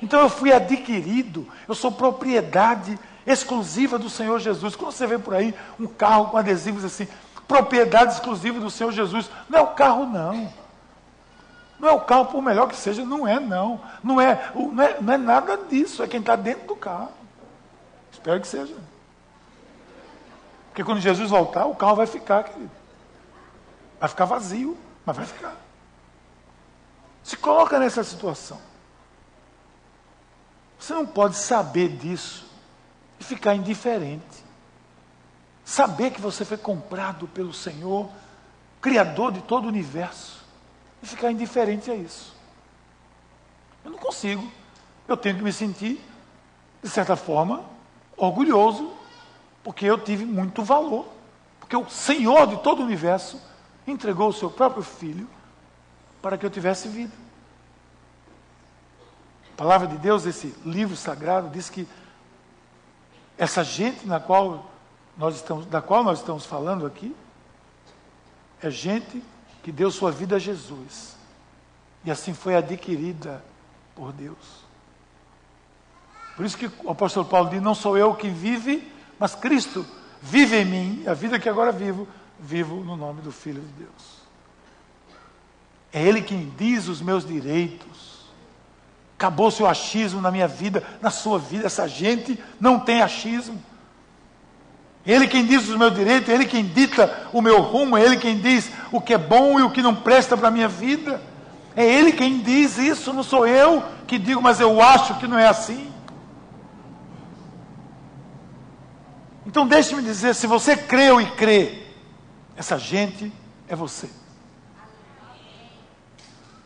Então 0.03 0.21
eu 0.21 0.29
fui 0.29 0.53
adquirido, 0.53 1.47
eu 1.69 1.75
sou 1.75 1.93
propriedade 1.93 2.99
exclusiva 3.27 3.99
do 3.99 4.11
Senhor 4.11 4.41
Jesus. 4.41 4.75
Quando 4.75 4.93
você 4.93 5.07
vê 5.07 5.19
por 5.19 5.35
aí 5.35 5.55
um 5.79 5.87
carro 5.87 6.27
com 6.27 6.37
adesivos 6.37 6.85
assim, 6.85 7.07
propriedade 7.47 8.15
exclusiva 8.15 8.59
do 8.59 8.71
Senhor 8.71 8.91
Jesus, 8.93 9.31
não 9.49 9.59
é 9.59 9.63
o 9.63 9.69
carro, 9.69 10.07
não. 10.07 10.53
Não 11.79 11.89
é 11.89 11.93
o 11.93 12.01
carro, 12.01 12.27
por 12.27 12.43
melhor 12.43 12.69
que 12.69 12.77
seja, 12.77 13.05
não 13.05 13.27
é, 13.27 13.41
não. 13.41 13.81
Não 14.03 14.21
é, 14.21 14.53
não 14.55 14.83
é, 14.83 15.01
não 15.01 15.13
é 15.15 15.19
nada 15.19 15.57
disso, 15.57 16.03
é 16.03 16.09
quem 16.09 16.21
está 16.21 16.37
dentro 16.37 16.67
do 16.69 16.77
carro. 16.77 17.11
Espero 18.13 18.41
que 18.41 18.47
seja. 18.47 18.75
Porque 20.69 20.85
quando 20.85 21.01
Jesus 21.01 21.29
voltar, 21.31 21.67
o 21.67 21.75
carro 21.75 21.97
vai 21.97 22.07
ficar, 22.07 22.45
querido. 22.45 22.71
Vai 24.01 24.09
ficar 24.09 24.25
vazio, 24.25 24.77
mas 25.05 25.17
vai 25.17 25.27
ficar. 25.27 25.57
Se 27.23 27.37
coloca 27.37 27.79
nessa 27.79 28.03
situação. 28.03 28.59
Você 30.79 30.93
não 30.93 31.07
pode 31.07 31.37
saber 31.37 31.89
disso 31.97 32.45
e 33.21 33.25
ficar 33.25 33.55
indiferente. 33.55 34.43
Saber 35.65 36.11
que 36.11 36.21
você 36.21 36.45
foi 36.45 36.57
comprado 36.57 37.29
pelo 37.29 37.53
Senhor, 37.53 38.11
Criador 38.81 39.31
de 39.31 39.41
todo 39.43 39.67
o 39.67 39.69
universo, 39.69 40.45
e 41.01 41.07
ficar 41.07 41.31
indiferente 41.31 41.89
a 41.89 41.95
isso. 41.95 42.35
Eu 43.85 43.93
não 43.93 43.99
consigo. 43.99 44.51
Eu 45.07 45.17
tenho 45.17 45.37
que 45.37 45.43
me 45.43 45.53
sentir, 45.53 46.05
de 46.83 46.89
certa 46.89 47.15
forma, 47.15 47.65
orgulhoso, 48.17 48.93
porque 49.63 49.87
eu 49.87 49.99
tive 49.99 50.25
muito 50.25 50.65
valor. 50.65 51.07
Porque 51.61 51.77
o 51.77 51.89
Senhor 51.89 52.49
de 52.49 52.57
todo 52.59 52.81
o 52.81 52.85
universo 52.85 53.41
entregou 53.87 54.29
o 54.29 54.33
seu 54.33 54.51
próprio 54.51 54.83
filho 54.83 55.29
para 56.23 56.39
que 56.39 56.47
eu 56.47 56.51
tivesse 56.51 56.89
vida. 56.89 57.13
A 59.53 59.57
palavra 59.57 59.89
de 59.89 59.99
Deus, 59.99 60.25
esse 60.25 60.55
livro 60.65 60.97
sagrado, 60.97 61.51
diz 61.51 61.69
que 61.69 61.87
essa 63.37 63.63
gente 63.65 64.07
na 64.07 64.21
qual 64.21 64.71
nós 65.19 65.37
estamos, 65.37 65.67
da 65.67 65.83
qual 65.83 66.03
nós 66.03 66.21
estamos 66.21 66.47
falando 66.47 66.87
aqui, 66.87 67.15
é 68.63 68.71
gente 68.71 69.23
que 69.63 69.73
deu 69.73 69.91
sua 69.91 70.11
vida 70.11 70.37
a 70.37 70.39
Jesus 70.39 71.17
e 72.05 72.11
assim 72.11 72.33
foi 72.33 72.57
adquirida 72.57 73.45
por 73.95 74.13
Deus. 74.13 74.63
Por 76.37 76.47
isso 76.47 76.57
que 76.57 76.71
o 76.85 76.91
apóstolo 76.91 77.27
Paulo 77.27 77.51
diz: 77.51 77.61
Não 77.61 77.75
sou 77.75 77.99
eu 77.99 78.15
que 78.15 78.29
vive, 78.29 78.91
mas 79.19 79.35
Cristo 79.35 79.85
vive 80.21 80.57
em 80.57 80.65
mim, 80.65 81.05
a 81.07 81.15
vida 81.15 81.39
que 81.39 81.49
agora 81.49 81.71
vivo, 81.71 82.09
vivo 82.39 82.77
no 82.77 82.97
nome 82.97 83.21
do 83.21 83.31
Filho 83.31 83.61
de 83.61 83.73
Deus. 83.85 84.22
É 85.93 86.03
Ele 86.03 86.23
quem 86.23 86.53
diz 86.57 86.89
os 86.89 87.03
meus 87.03 87.27
direitos. 87.27 88.23
Acabou-se 89.17 89.63
o 89.63 89.67
achismo 89.67 90.21
na 90.21 90.31
minha 90.31 90.49
vida, 90.49 90.83
na 91.01 91.11
sua 91.11 91.39
vida. 91.39 91.67
Essa 91.67 91.87
gente 91.87 92.39
não 92.59 92.81
tem 92.81 93.03
achismo. 93.03 93.63
Ele 95.05 95.27
quem 95.27 95.45
diz 95.45 95.69
os 95.69 95.77
meus 95.77 95.95
direitos, 95.95 96.29
Ele 96.29 96.45
quem 96.45 96.65
dita 96.65 97.29
o 97.33 97.43
meu 97.43 97.61
rumo, 97.61 97.99
Ele 97.99 98.17
quem 98.17 98.39
diz 98.39 98.71
o 98.91 99.01
que 99.01 99.15
é 99.15 99.19
bom 99.19 99.59
e 99.59 99.63
o 99.63 99.71
que 99.71 99.83
não 99.83 99.95
presta 99.95 100.37
para 100.37 100.49
a 100.49 100.51
minha 100.51 100.69
vida. 100.69 101.21
É 101.75 101.85
Ele 101.85 102.13
quem 102.13 102.41
diz 102.41 102.79
isso, 102.79 103.13
não 103.13 103.23
sou 103.23 103.47
eu 103.47 103.83
que 104.07 104.19
digo, 104.19 104.41
mas 104.41 104.61
eu 104.61 104.81
acho 104.81 105.19
que 105.19 105.27
não 105.27 105.39
é 105.39 105.49
assim. 105.49 105.91
Então 109.45 109.67
deixe-me 109.67 110.03
dizer, 110.03 110.35
se 110.35 110.47
você 110.47 110.77
creu 110.77 111.21
e 111.21 111.27
crê, 111.33 111.83
essa 112.57 112.79
gente 112.79 113.33
é 113.69 113.75
você. 113.75 114.09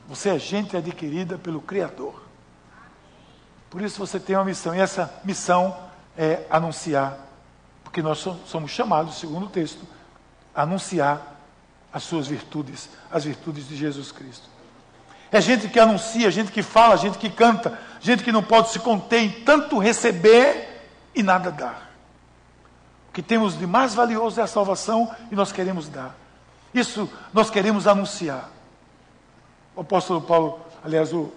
Você 0.09 0.31
é 0.31 0.39
gente 0.39 0.77
adquirida 0.77 1.37
pelo 1.37 1.61
Criador. 1.61 2.23
Por 3.69 3.83
isso 3.83 3.99
você 3.99 4.21
tem 4.21 4.37
uma 4.37 4.45
missão, 4.45 4.75
e 4.75 4.81
essa 4.81 5.13
missão 5.25 5.77
é 6.17 6.45
anunciar, 6.49 7.19
porque 7.83 8.01
nós 8.01 8.25
somos 8.47 8.71
chamados, 8.71 9.19
segundo 9.19 9.47
o 9.47 9.51
texto, 9.51 9.85
a 10.55 10.63
anunciar 10.63 11.35
as 11.93 12.05
suas 12.05 12.27
virtudes, 12.27 12.89
as 13.11 13.25
virtudes 13.25 13.69
de 13.69 13.77
Jesus 13.77 14.13
Cristo. 14.13 14.49
É 15.31 15.41
gente 15.41 15.69
que 15.69 15.81
anuncia, 15.81 16.31
gente 16.31 16.53
que 16.53 16.63
fala, 16.63 16.97
gente 16.97 17.19
que 17.19 17.29
canta, 17.29 17.79
gente 18.01 18.23
que 18.23 18.31
não 18.31 18.43
pode 18.43 18.71
se 18.71 18.79
conter 18.79 19.21
em 19.21 19.31
tanto 19.31 19.79
receber 19.79 20.89
e 21.15 21.23
nada 21.23 21.51
dar. 21.51 21.91
O 23.09 23.13
que 23.13 23.23
temos 23.23 23.59
de 23.59 23.67
mais 23.67 23.95
valioso 23.95 24.41
é 24.41 24.45
a 24.45 24.47
salvação 24.47 25.15
e 25.31 25.35
nós 25.35 25.51
queremos 25.51 25.89
dar. 25.89 26.15
Isso 26.73 27.11
nós 27.33 27.51
queremos 27.51 27.87
anunciar. 27.87 28.51
O 29.77 29.83
apóstolo 29.83 30.23
Paulo, 30.23 30.59
aliás, 30.83 31.13
o, 31.13 31.31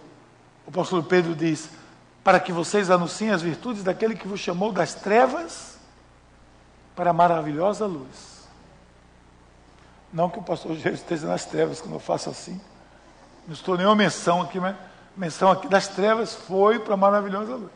o 0.66 0.70
apóstolo 0.70 1.04
Pedro 1.04 1.36
diz: 1.36 1.70
para 2.24 2.40
que 2.40 2.54
vocês 2.54 2.90
anunciem 2.90 3.32
as 3.32 3.42
virtudes 3.42 3.84
daquele 3.84 4.16
que 4.16 4.28
vos 4.28 4.40
chamou 4.40 4.72
das 4.72 4.94
trevas 4.94 5.78
para 6.96 7.10
a 7.10 7.14
maravilhosa 7.14 7.86
luz. 7.86 8.48
Não 10.12 10.30
que 10.30 10.40
o 10.40 10.44
pastor 10.44 10.76
Jesus 10.76 11.02
esteja 11.02 11.28
nas 11.28 11.46
trevas 11.46 11.82
quando 11.82 11.94
eu 11.94 12.00
faço 12.00 12.30
assim. 12.30 12.60
Não 13.48 13.54
estou 13.54 13.78
nenhuma 13.78 13.96
menção 13.96 14.42
aqui, 14.42 14.60
mas 14.60 14.76
menção 15.16 15.52
aqui 15.52 15.68
das 15.68 15.88
trevas 15.88 16.34
foi 16.34 16.80
para 16.80 16.94
a 16.94 16.98
maravilhosa 16.98 17.56
luz. 17.56 17.72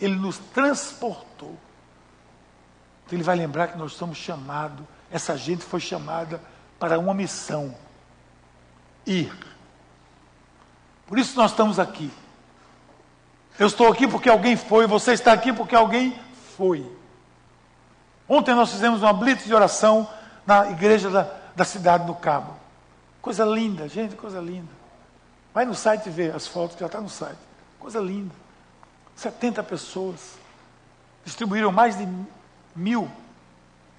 Ele 0.00 0.16
nos 0.16 0.38
transportou. 0.38 1.56
Então 3.04 3.16
ele 3.16 3.22
vai 3.22 3.36
lembrar 3.36 3.68
que 3.68 3.78
nós 3.78 3.92
somos 3.92 4.18
chamados, 4.18 4.84
essa 5.10 5.36
gente 5.36 5.64
foi 5.64 5.80
chamada 5.80 6.40
para 6.78 6.98
uma 6.98 7.14
missão: 7.14 7.74
ir. 9.06 9.32
Por 11.06 11.18
isso 11.18 11.36
nós 11.36 11.52
estamos 11.52 11.78
aqui. 11.78 12.10
Eu 13.58 13.66
estou 13.66 13.90
aqui 13.90 14.06
porque 14.06 14.28
alguém 14.28 14.56
foi, 14.56 14.86
você 14.86 15.12
está 15.12 15.32
aqui 15.32 15.52
porque 15.52 15.74
alguém 15.74 16.18
foi. 16.56 16.84
Ontem 18.28 18.54
nós 18.54 18.70
fizemos 18.70 19.02
uma 19.02 19.12
blitz 19.12 19.44
de 19.44 19.54
oração 19.54 20.08
na 20.44 20.70
igreja 20.70 21.08
da, 21.08 21.30
da 21.54 21.64
cidade 21.64 22.06
do 22.06 22.14
Cabo. 22.14 22.54
Coisa 23.22 23.44
linda, 23.44 23.88
gente, 23.88 24.14
coisa 24.14 24.40
linda. 24.40 24.70
Vai 25.54 25.64
no 25.64 25.74
site 25.74 26.10
ver 26.10 26.34
as 26.34 26.46
fotos, 26.46 26.76
já 26.78 26.86
está 26.86 27.00
no 27.00 27.08
site. 27.08 27.38
Coisa 27.78 27.98
linda. 27.98 28.34
70 29.14 29.62
pessoas. 29.62 30.34
Distribuíram 31.24 31.72
mais 31.72 31.96
de 31.96 32.06
mil 32.74 33.10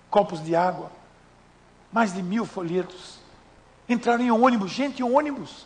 copos 0.10 0.44
de 0.44 0.56
água. 0.56 0.92
Mais 1.92 2.14
de 2.14 2.22
mil 2.22 2.46
folhetos. 2.46 3.17
Entraram 3.90 4.24
em 4.24 4.32
ônibus, 4.32 4.72
gente, 4.72 5.02
em 5.02 5.06
ônibus 5.06 5.66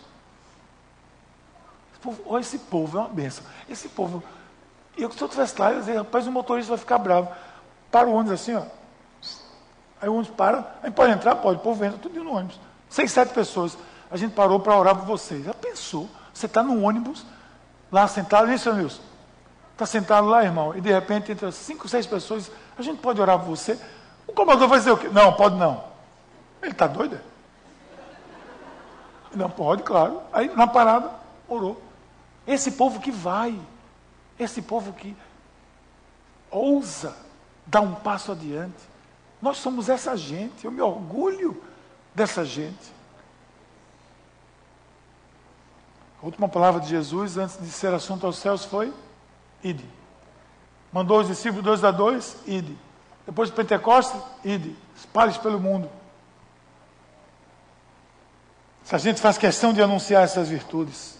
povo, 2.01 2.21
olha, 2.25 2.41
esse 2.41 2.57
povo 2.57 2.97
é 2.97 3.01
uma 3.01 3.09
benção. 3.09 3.43
Esse 3.69 3.87
povo, 3.87 4.23
eu 4.97 5.11
se 5.11 5.21
eu 5.21 5.27
estivesse 5.27 5.59
lá, 5.59 5.71
eu 5.71 5.83
ia 5.87 5.99
rapaz, 5.99 6.27
o 6.27 6.31
motorista 6.31 6.71
vai 6.71 6.77
ficar 6.77 6.97
bravo. 6.97 7.29
Para 7.91 8.07
o 8.07 8.13
ônibus 8.13 8.41
assim, 8.41 8.55
ó. 8.55 8.63
Aí 10.01 10.09
o 10.09 10.15
ônibus 10.15 10.35
para, 10.35 10.75
aí 10.81 10.89
pode 10.89 11.13
entrar? 11.13 11.35
Pode, 11.35 11.59
o 11.59 11.61
povo 11.61 11.83
entra, 11.85 11.99
tudo 11.99 12.23
no 12.23 12.35
ônibus. 12.35 12.59
Seis, 12.89 13.11
sete 13.11 13.33
pessoas. 13.33 13.77
a 14.09 14.17
gente 14.17 14.33
parou 14.33 14.59
para 14.59 14.75
orar 14.75 14.95
por 14.95 15.05
você. 15.05 15.41
Já 15.43 15.53
pensou? 15.53 16.09
Você 16.33 16.47
está 16.47 16.63
no 16.63 16.83
ônibus, 16.83 17.23
lá 17.91 18.07
sentado, 18.07 18.51
isso, 18.51 18.73
Nilson? 18.73 19.01
Está 19.73 19.85
sentado 19.85 20.27
lá, 20.27 20.43
irmão, 20.43 20.75
e 20.75 20.81
de 20.81 20.91
repente 20.91 21.31
entra 21.31 21.51
cinco, 21.51 21.87
seis 21.87 22.05
pessoas, 22.05 22.51
a 22.77 22.81
gente 22.81 22.99
pode 22.99 23.21
orar 23.21 23.39
por 23.39 23.47
você? 23.47 23.79
O 24.27 24.33
comandante 24.33 24.69
vai 24.69 24.79
dizer 24.79 24.91
o 24.91 24.97
quê? 24.97 25.09
Não, 25.11 25.33
pode 25.33 25.55
não. 25.55 25.83
Ele 26.61 26.71
está 26.71 26.87
doido? 26.87 27.19
Não 29.33 29.49
pode, 29.49 29.83
claro. 29.83 30.21
Aí 30.31 30.53
na 30.55 30.67
parada, 30.67 31.11
orou. 31.47 31.81
Esse 32.45 32.71
povo 32.71 32.99
que 32.99 33.11
vai, 33.11 33.59
esse 34.39 34.61
povo 34.61 34.93
que 34.93 35.15
ousa 36.49 37.15
dar 37.65 37.81
um 37.81 37.95
passo 37.95 38.31
adiante. 38.31 38.89
Nós 39.41 39.57
somos 39.57 39.89
essa 39.89 40.15
gente, 40.15 40.65
eu 40.65 40.71
me 40.71 40.81
orgulho 40.81 41.61
dessa 42.13 42.43
gente. 42.43 43.01
A 46.21 46.25
última 46.25 46.47
palavra 46.47 46.79
de 46.81 46.89
Jesus 46.89 47.37
antes 47.37 47.57
de 47.57 47.71
ser 47.71 47.93
assunto 47.93 48.25
aos 48.25 48.37
céus 48.37 48.65
foi: 48.65 48.93
ide. 49.63 49.85
Mandou 50.91 51.21
os 51.21 51.27
discípulos 51.27 51.63
dois 51.63 51.83
a 51.83 51.89
dois, 51.89 52.37
ide. 52.45 52.77
Depois 53.25 53.49
de 53.49 53.55
Pentecostes, 53.55 54.21
ide. 54.43 54.75
Espalhe 54.95 55.37
pelo 55.39 55.59
mundo. 55.59 55.89
Se 58.91 58.95
a 58.95 58.99
gente 58.99 59.21
faz 59.21 59.37
questão 59.37 59.71
de 59.71 59.81
anunciar 59.81 60.21
essas 60.21 60.49
virtudes, 60.49 61.17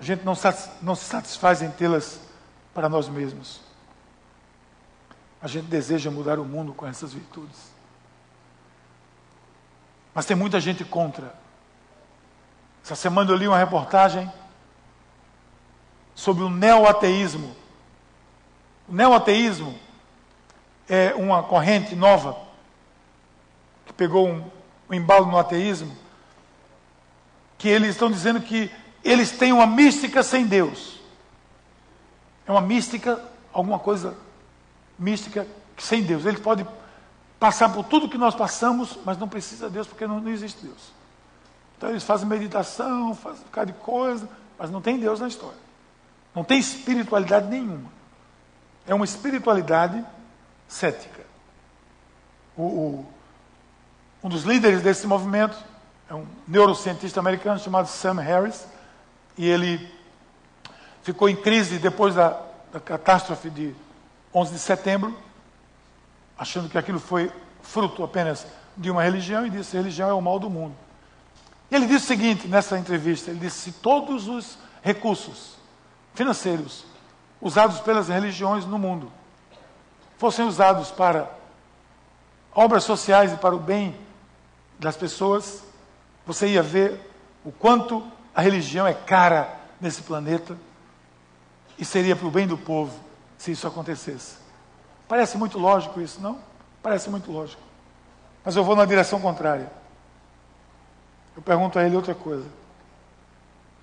a 0.00 0.02
gente 0.02 0.24
não, 0.24 0.32
não 0.80 0.94
se 0.94 1.04
satisfaz 1.04 1.60
em 1.60 1.70
tê-las 1.70 2.20
para 2.72 2.88
nós 2.88 3.06
mesmos. 3.06 3.60
A 5.42 5.46
gente 5.46 5.66
deseja 5.66 6.10
mudar 6.10 6.38
o 6.38 6.44
mundo 6.46 6.72
com 6.72 6.86
essas 6.86 7.12
virtudes. 7.12 7.70
Mas 10.14 10.24
tem 10.24 10.34
muita 10.34 10.58
gente 10.58 10.86
contra. 10.86 11.34
Essa 12.82 12.96
semana 12.96 13.30
eu 13.30 13.36
li 13.36 13.46
uma 13.46 13.58
reportagem 13.58 14.32
sobre 16.14 16.44
o 16.44 16.48
neoateísmo. 16.48 17.54
O 18.88 18.94
neoateísmo 18.94 19.78
é 20.88 21.14
uma 21.14 21.42
corrente 21.42 21.94
nova 21.94 22.38
que 23.84 23.92
pegou 23.92 24.26
um, 24.26 24.50
embalo 24.94 25.26
no 25.26 25.38
ateísmo, 25.38 25.94
que 27.58 27.68
eles 27.68 27.90
estão 27.90 28.10
dizendo 28.10 28.40
que 28.40 28.70
eles 29.02 29.30
têm 29.30 29.52
uma 29.52 29.66
mística 29.66 30.22
sem 30.22 30.46
Deus. 30.46 31.00
É 32.46 32.50
uma 32.50 32.60
mística, 32.60 33.22
alguma 33.52 33.78
coisa 33.78 34.16
mística 34.98 35.46
sem 35.78 36.02
Deus. 36.02 36.24
Ele 36.24 36.38
pode 36.38 36.66
passar 37.38 37.68
por 37.70 37.84
tudo 37.84 38.08
que 38.08 38.18
nós 38.18 38.34
passamos, 38.34 38.98
mas 39.04 39.18
não 39.18 39.28
precisa 39.28 39.66
de 39.66 39.74
Deus, 39.74 39.86
porque 39.86 40.06
não, 40.06 40.20
não 40.20 40.30
existe 40.30 40.64
Deus. 40.64 40.92
Então 41.76 41.90
eles 41.90 42.02
fazem 42.02 42.26
meditação, 42.26 43.14
fazem 43.14 43.40
um 43.40 43.44
bocado 43.44 43.72
de 43.72 43.78
coisa, 43.78 44.28
mas 44.58 44.70
não 44.70 44.80
tem 44.80 44.98
Deus 44.98 45.20
na 45.20 45.28
história. 45.28 45.58
Não 46.34 46.42
tem 46.42 46.58
espiritualidade 46.58 47.48
nenhuma. 47.48 47.92
É 48.86 48.94
uma 48.94 49.04
espiritualidade 49.04 50.04
cética. 50.66 51.22
O, 52.56 52.62
o, 52.62 53.13
um 54.24 54.28
dos 54.30 54.44
líderes 54.44 54.80
desse 54.80 55.06
movimento 55.06 55.54
é 56.08 56.14
um 56.14 56.26
neurocientista 56.48 57.20
americano 57.20 57.60
chamado 57.60 57.86
Sam 57.88 58.14
Harris, 58.22 58.66
e 59.36 59.46
ele 59.46 59.92
ficou 61.02 61.28
em 61.28 61.36
crise 61.36 61.78
depois 61.78 62.14
da, 62.14 62.40
da 62.72 62.80
catástrofe 62.80 63.50
de 63.50 63.74
11 64.34 64.52
de 64.54 64.58
setembro, 64.58 65.14
achando 66.38 66.70
que 66.70 66.78
aquilo 66.78 66.98
foi 66.98 67.30
fruto 67.60 68.02
apenas 68.02 68.46
de 68.74 68.90
uma 68.90 69.02
religião, 69.02 69.46
e 69.46 69.50
disse: 69.50 69.76
religião 69.76 70.08
é 70.08 70.14
o 70.14 70.22
mal 70.22 70.38
do 70.38 70.48
mundo. 70.48 70.74
E 71.70 71.76
ele 71.76 71.84
disse 71.84 72.06
o 72.06 72.08
seguinte 72.08 72.48
nessa 72.48 72.78
entrevista: 72.78 73.30
ele 73.30 73.40
disse, 73.40 73.58
se 73.58 73.72
todos 73.72 74.26
os 74.26 74.56
recursos 74.80 75.58
financeiros 76.14 76.86
usados 77.42 77.78
pelas 77.80 78.08
religiões 78.08 78.64
no 78.64 78.78
mundo 78.78 79.12
fossem 80.16 80.46
usados 80.46 80.90
para 80.90 81.30
obras 82.54 82.84
sociais 82.84 83.30
e 83.30 83.36
para 83.36 83.54
o 83.54 83.58
bem 83.58 83.94
das 84.78 84.96
pessoas, 84.96 85.62
você 86.26 86.48
ia 86.48 86.62
ver 86.62 87.00
o 87.44 87.52
quanto 87.52 88.06
a 88.34 88.40
religião 88.40 88.86
é 88.86 88.94
cara 88.94 89.54
nesse 89.80 90.02
planeta 90.02 90.56
e 91.78 91.84
seria 91.84 92.16
para 92.16 92.26
o 92.26 92.30
bem 92.30 92.46
do 92.46 92.56
povo 92.56 92.98
se 93.38 93.52
isso 93.52 93.66
acontecesse. 93.66 94.36
Parece 95.06 95.36
muito 95.36 95.58
lógico 95.58 96.00
isso, 96.00 96.20
não? 96.20 96.38
Parece 96.82 97.10
muito 97.10 97.30
lógico. 97.30 97.62
Mas 98.44 98.56
eu 98.56 98.64
vou 98.64 98.76
na 98.76 98.84
direção 98.84 99.20
contrária. 99.20 99.70
Eu 101.36 101.42
pergunto 101.42 101.78
a 101.78 101.84
ele 101.84 101.96
outra 101.96 102.14
coisa. 102.14 102.46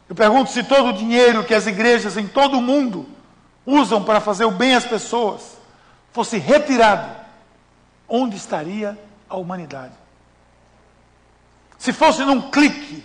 Eu 0.10 0.16
pergunto 0.16 0.52
se 0.52 0.64
todo 0.64 0.90
o 0.90 0.94
dinheiro 0.94 1.44
que 1.44 1.54
as 1.54 1.68
igrejas 1.68 2.18
em 2.18 2.28
todo 2.28 2.58
o 2.58 2.62
mundo 2.62 3.08
usam 3.66 4.04
para 4.04 4.20
fazer 4.20 4.46
o 4.46 4.52
bem 4.52 4.76
às 4.76 4.86
pessoas 4.86 5.58
fosse 6.12 6.38
retirado, 6.38 7.16
onde 8.08 8.36
estaria 8.36 8.98
a 9.30 9.38
humanidade? 9.38 9.94
Se 11.82 11.92
fosse 11.92 12.24
num 12.24 12.50
clique, 12.50 13.04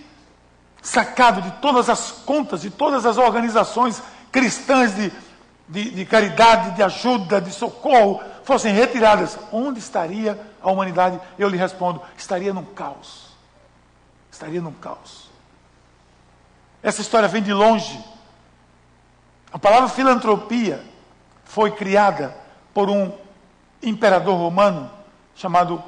sacado 0.80 1.42
de 1.42 1.50
todas 1.62 1.90
as 1.90 2.12
contas, 2.12 2.62
de 2.62 2.70
todas 2.70 3.04
as 3.04 3.18
organizações 3.18 4.00
cristãs 4.30 4.94
de 4.94 5.10
de, 5.68 5.90
de 5.90 6.04
caridade, 6.04 6.76
de 6.76 6.82
ajuda, 6.82 7.40
de 7.40 7.52
socorro, 7.52 8.22
fossem 8.44 8.72
retiradas, 8.72 9.38
onde 9.50 9.78
estaria 9.78 10.38
a 10.62 10.70
humanidade? 10.70 11.20
Eu 11.38 11.48
lhe 11.48 11.56
respondo: 11.56 12.00
estaria 12.16 12.52
num 12.52 12.64
caos. 12.64 13.26
Estaria 14.30 14.60
num 14.60 14.72
caos. 14.72 15.30
Essa 16.82 17.00
história 17.00 17.28
vem 17.28 17.42
de 17.42 17.52
longe. 17.52 18.02
A 19.52 19.58
palavra 19.58 19.88
filantropia 19.88 20.84
foi 21.44 21.70
criada 21.70 22.36
por 22.72 22.90
um 22.90 23.12
imperador 23.82 24.36
romano 24.36 24.90
chamado 25.34 25.82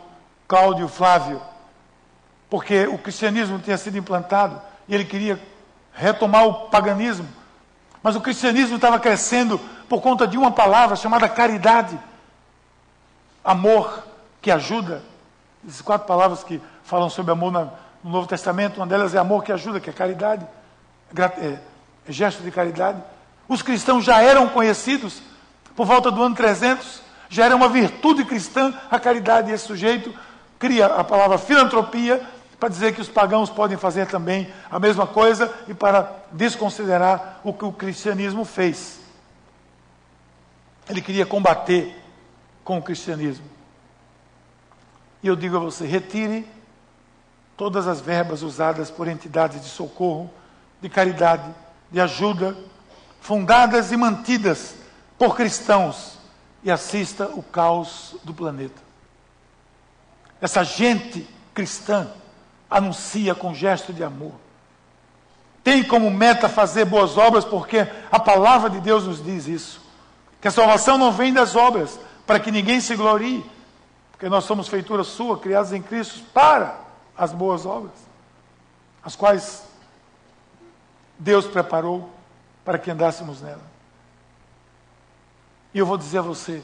Cláudio 0.46 0.88
Flávio, 0.88 1.40
porque 2.50 2.86
o 2.86 2.98
cristianismo 2.98 3.58
tinha 3.58 3.76
sido 3.76 3.98
implantado 3.98 4.60
e 4.88 4.94
ele 4.94 5.04
queria 5.04 5.40
retomar 5.92 6.46
o 6.46 6.54
paganismo. 6.68 7.28
Mas 8.02 8.16
o 8.16 8.20
cristianismo 8.20 8.76
estava 8.76 8.98
crescendo 8.98 9.60
por 9.88 10.00
conta 10.00 10.26
de 10.26 10.38
uma 10.38 10.50
palavra 10.50 10.96
chamada 10.96 11.28
caridade. 11.28 11.98
Amor 13.44 14.04
que 14.40 14.50
ajuda. 14.50 15.02
Essas 15.66 15.82
quatro 15.82 16.06
palavras 16.06 16.44
que 16.44 16.60
falam 16.84 17.10
sobre 17.10 17.32
amor 17.32 17.52
no 17.52 17.70
Novo 18.10 18.26
Testamento, 18.26 18.76
uma 18.76 18.86
delas 18.86 19.14
é 19.14 19.18
amor 19.18 19.42
que 19.42 19.52
ajuda, 19.52 19.80
que 19.80 19.90
é 19.90 19.92
caridade, 19.92 20.46
é, 21.16 21.58
é 22.08 22.12
gesto 22.12 22.42
de 22.42 22.50
caridade. 22.50 23.02
Os 23.48 23.60
cristãos 23.60 24.04
já 24.04 24.22
eram 24.22 24.48
conhecidos 24.48 25.20
por 25.74 25.86
volta 25.86 26.10
do 26.10 26.22
ano 26.22 26.34
300, 26.34 27.02
já 27.28 27.44
era 27.44 27.56
uma 27.56 27.68
virtude 27.68 28.24
cristã 28.24 28.72
a 28.90 28.98
caridade. 28.98 29.50
E 29.50 29.54
esse 29.54 29.66
sujeito 29.66 30.14
cria 30.58 30.86
a 30.86 31.04
palavra 31.04 31.36
filantropia 31.36 32.26
para 32.58 32.68
dizer 32.68 32.94
que 32.94 33.00
os 33.00 33.08
pagãos 33.08 33.50
podem 33.50 33.76
fazer 33.76 34.06
também 34.06 34.52
a 34.70 34.78
mesma 34.78 35.06
coisa 35.06 35.54
e 35.68 35.74
para 35.74 36.24
desconsiderar 36.32 37.40
o 37.44 37.52
que 37.52 37.64
o 37.64 37.72
cristianismo 37.72 38.44
fez. 38.44 38.98
Ele 40.88 41.00
queria 41.00 41.24
combater 41.24 41.96
com 42.64 42.78
o 42.78 42.82
cristianismo. 42.82 43.44
E 45.22 45.28
eu 45.28 45.36
digo 45.36 45.56
a 45.56 45.60
você: 45.60 45.86
retire 45.86 46.48
todas 47.56 47.86
as 47.86 48.00
verbas 48.00 48.42
usadas 48.42 48.90
por 48.90 49.06
entidades 49.06 49.60
de 49.62 49.68
socorro, 49.68 50.30
de 50.80 50.88
caridade, 50.88 51.54
de 51.90 52.00
ajuda, 52.00 52.56
fundadas 53.20 53.92
e 53.92 53.96
mantidas 53.96 54.74
por 55.16 55.36
cristãos, 55.36 56.18
e 56.62 56.70
assista 56.70 57.26
o 57.34 57.42
caos 57.42 58.16
do 58.24 58.34
planeta. 58.34 58.80
Essa 60.40 60.64
gente 60.64 61.28
cristã 61.54 62.08
anuncia 62.70 63.34
com 63.34 63.54
gesto 63.54 63.92
de 63.92 64.02
amor. 64.04 64.32
Tem 65.62 65.82
como 65.82 66.10
meta 66.10 66.48
fazer 66.48 66.84
boas 66.84 67.18
obras, 67.18 67.44
porque 67.44 67.86
a 68.10 68.18
palavra 68.18 68.70
de 68.70 68.80
Deus 68.80 69.04
nos 69.04 69.22
diz 69.22 69.46
isso. 69.46 69.80
Que 70.40 70.48
a 70.48 70.50
salvação 70.50 70.96
não 70.96 71.12
vem 71.12 71.32
das 71.32 71.56
obras, 71.56 71.98
para 72.26 72.38
que 72.40 72.50
ninguém 72.50 72.80
se 72.80 72.94
glorie, 72.94 73.44
porque 74.10 74.28
nós 74.28 74.44
somos 74.44 74.68
feitura 74.68 75.04
sua, 75.04 75.38
criados 75.38 75.72
em 75.72 75.82
Cristo 75.82 76.24
para 76.32 76.78
as 77.16 77.32
boas 77.32 77.66
obras, 77.66 77.94
as 79.02 79.16
quais 79.16 79.64
Deus 81.18 81.46
preparou 81.46 82.10
para 82.64 82.78
que 82.78 82.90
andássemos 82.90 83.40
nela. 83.40 83.62
E 85.74 85.78
eu 85.78 85.86
vou 85.86 85.96
dizer 85.96 86.18
a 86.18 86.22
você: 86.22 86.62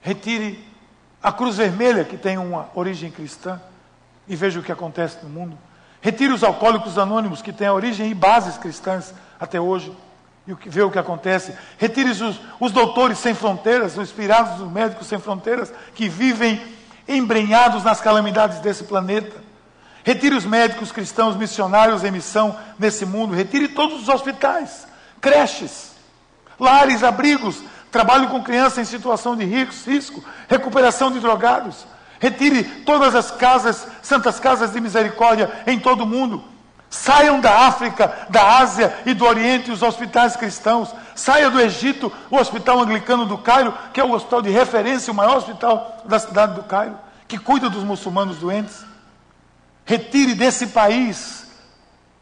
retire 0.00 0.66
a 1.22 1.32
cruz 1.32 1.56
vermelha, 1.56 2.04
que 2.04 2.16
tem 2.16 2.36
uma 2.36 2.68
origem 2.74 3.10
cristã, 3.10 3.60
e 4.28 4.36
veja 4.36 4.60
o 4.60 4.62
que 4.62 4.72
acontece 4.72 5.18
no 5.22 5.28
mundo. 5.28 5.58
Retire 6.00 6.32
os 6.32 6.44
alcoólicos 6.44 6.98
anônimos, 6.98 7.40
que 7.40 7.52
têm 7.52 7.66
a 7.66 7.72
origem 7.72 8.10
e 8.10 8.14
bases 8.14 8.58
cristãs 8.58 9.14
até 9.40 9.60
hoje, 9.60 9.90
e 10.46 10.52
o 10.52 10.56
que, 10.56 10.68
vê 10.68 10.82
o 10.82 10.90
que 10.90 10.98
acontece. 10.98 11.54
Retire 11.78 12.10
os, 12.10 12.40
os 12.60 12.72
doutores 12.72 13.18
sem 13.18 13.34
fronteiras, 13.34 13.96
os 13.96 14.10
inspirados 14.10 14.58
dos 14.58 14.70
médicos 14.70 15.06
sem 15.06 15.18
fronteiras, 15.18 15.72
que 15.94 16.08
vivem 16.08 16.60
embrenhados 17.08 17.82
nas 17.82 18.00
calamidades 18.00 18.58
desse 18.60 18.84
planeta. 18.84 19.42
Retire 20.02 20.36
os 20.36 20.44
médicos 20.44 20.92
cristãos 20.92 21.36
missionários 21.36 22.04
em 22.04 22.10
missão 22.10 22.54
nesse 22.78 23.06
mundo. 23.06 23.34
Retire 23.34 23.68
todos 23.68 24.02
os 24.02 24.08
hospitais, 24.08 24.86
creches, 25.20 25.92
lares, 26.60 27.02
abrigos, 27.02 27.62
trabalho 27.90 28.28
com 28.28 28.42
crianças 28.42 28.78
em 28.78 28.84
situação 28.84 29.34
de 29.34 29.44
risco, 29.44 30.22
recuperação 30.48 31.10
de 31.10 31.20
drogados. 31.20 31.86
Retire 32.24 32.64
todas 32.86 33.14
as 33.14 33.30
casas, 33.30 33.86
santas 34.00 34.40
casas 34.40 34.72
de 34.72 34.80
misericórdia 34.80 35.50
em 35.66 35.78
todo 35.78 36.04
o 36.04 36.06
mundo. 36.06 36.42
Saiam 36.88 37.38
da 37.38 37.66
África, 37.66 38.26
da 38.30 38.60
Ásia 38.60 38.96
e 39.04 39.12
do 39.12 39.26
Oriente 39.26 39.70
os 39.70 39.82
hospitais 39.82 40.34
cristãos. 40.34 40.94
Saia 41.14 41.50
do 41.50 41.60
Egito 41.60 42.10
o 42.30 42.36
Hospital 42.36 42.80
Anglicano 42.80 43.26
do 43.26 43.36
Cairo, 43.36 43.74
que 43.92 44.00
é 44.00 44.04
o 44.04 44.12
hospital 44.12 44.40
de 44.40 44.48
referência, 44.48 45.12
o 45.12 45.14
maior 45.14 45.36
hospital 45.36 46.02
da 46.06 46.18
cidade 46.18 46.54
do 46.54 46.62
Cairo, 46.62 46.96
que 47.28 47.36
cuida 47.36 47.68
dos 47.68 47.84
muçulmanos 47.84 48.38
doentes. 48.38 48.86
Retire 49.84 50.32
desse 50.32 50.68
país 50.68 51.43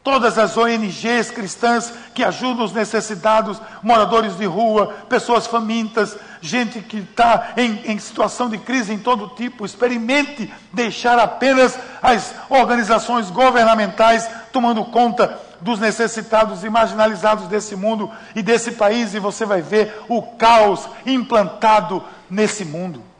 todas 0.03 0.37
as 0.37 0.57
ONGs 0.57 1.31
cristãs 1.31 1.93
que 2.13 2.23
ajudam 2.23 2.65
os 2.65 2.73
necessitados, 2.73 3.61
moradores 3.81 4.37
de 4.37 4.45
rua, 4.45 4.93
pessoas 5.07 5.47
famintas, 5.47 6.17
gente 6.41 6.81
que 6.81 6.97
está 6.97 7.53
em, 7.55 7.81
em, 7.85 7.97
situação 7.97 8.49
de 8.49 8.57
crise 8.57 8.93
em 8.93 8.99
todo 8.99 9.29
tipo. 9.29 9.65
Experimente 9.65 10.51
deixar 10.73 11.17
apenas 11.17 11.79
as 12.01 12.35
organizações 12.49 13.29
governamentais 13.29 14.29
tomando 14.51 14.83
conta 14.83 15.39
dos 15.61 15.79
necessitados 15.79 16.65
e 16.65 16.69
marginalizados 16.69 17.47
desse 17.47 17.73
mundo 17.73 18.11
e 18.35 18.41
desse 18.41 18.73
país, 18.73 19.13
e 19.13 19.19
você 19.19 19.45
vai 19.45 19.61
ver 19.61 20.03
o 20.09 20.21
caos 20.21 20.89
implantado 21.05 22.03
nesse 22.29 22.65
mundo. 22.65 23.12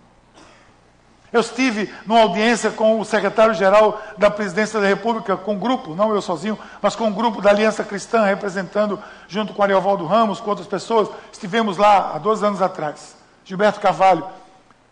Eu 1.34 1.42
estive 1.42 1.92
numa 2.06 2.22
audiência 2.22 2.70
com 2.70 3.00
o 3.00 3.04
secretário-geral 3.04 4.00
da 4.20 4.30
Presidência 4.30 4.80
da 4.80 4.86
República, 4.86 5.36
com 5.36 5.56
um 5.56 5.60
grupo, 5.60 5.96
não 5.96 6.14
eu 6.14 6.22
sozinho, 6.22 6.60
mas 6.80 6.96
com 6.96 7.06
um 7.06 7.12
grupo 7.12 7.42
da 7.42 7.50
Aliança 7.50 7.84
Cristã, 7.84 8.24
representando, 8.24 9.02
junto 9.28 9.52
com 9.52 9.64
Ariovaldo 9.64 10.06
Ramos, 10.06 10.40
com 10.40 10.52
outras 10.52 10.68
pessoas. 10.68 11.10
Estivemos 11.32 11.76
lá 11.76 12.12
há 12.14 12.20
dois 12.20 12.44
anos 12.44 12.62
atrás. 12.62 13.16
Gilberto 13.44 13.80
Carvalho, 13.80 14.24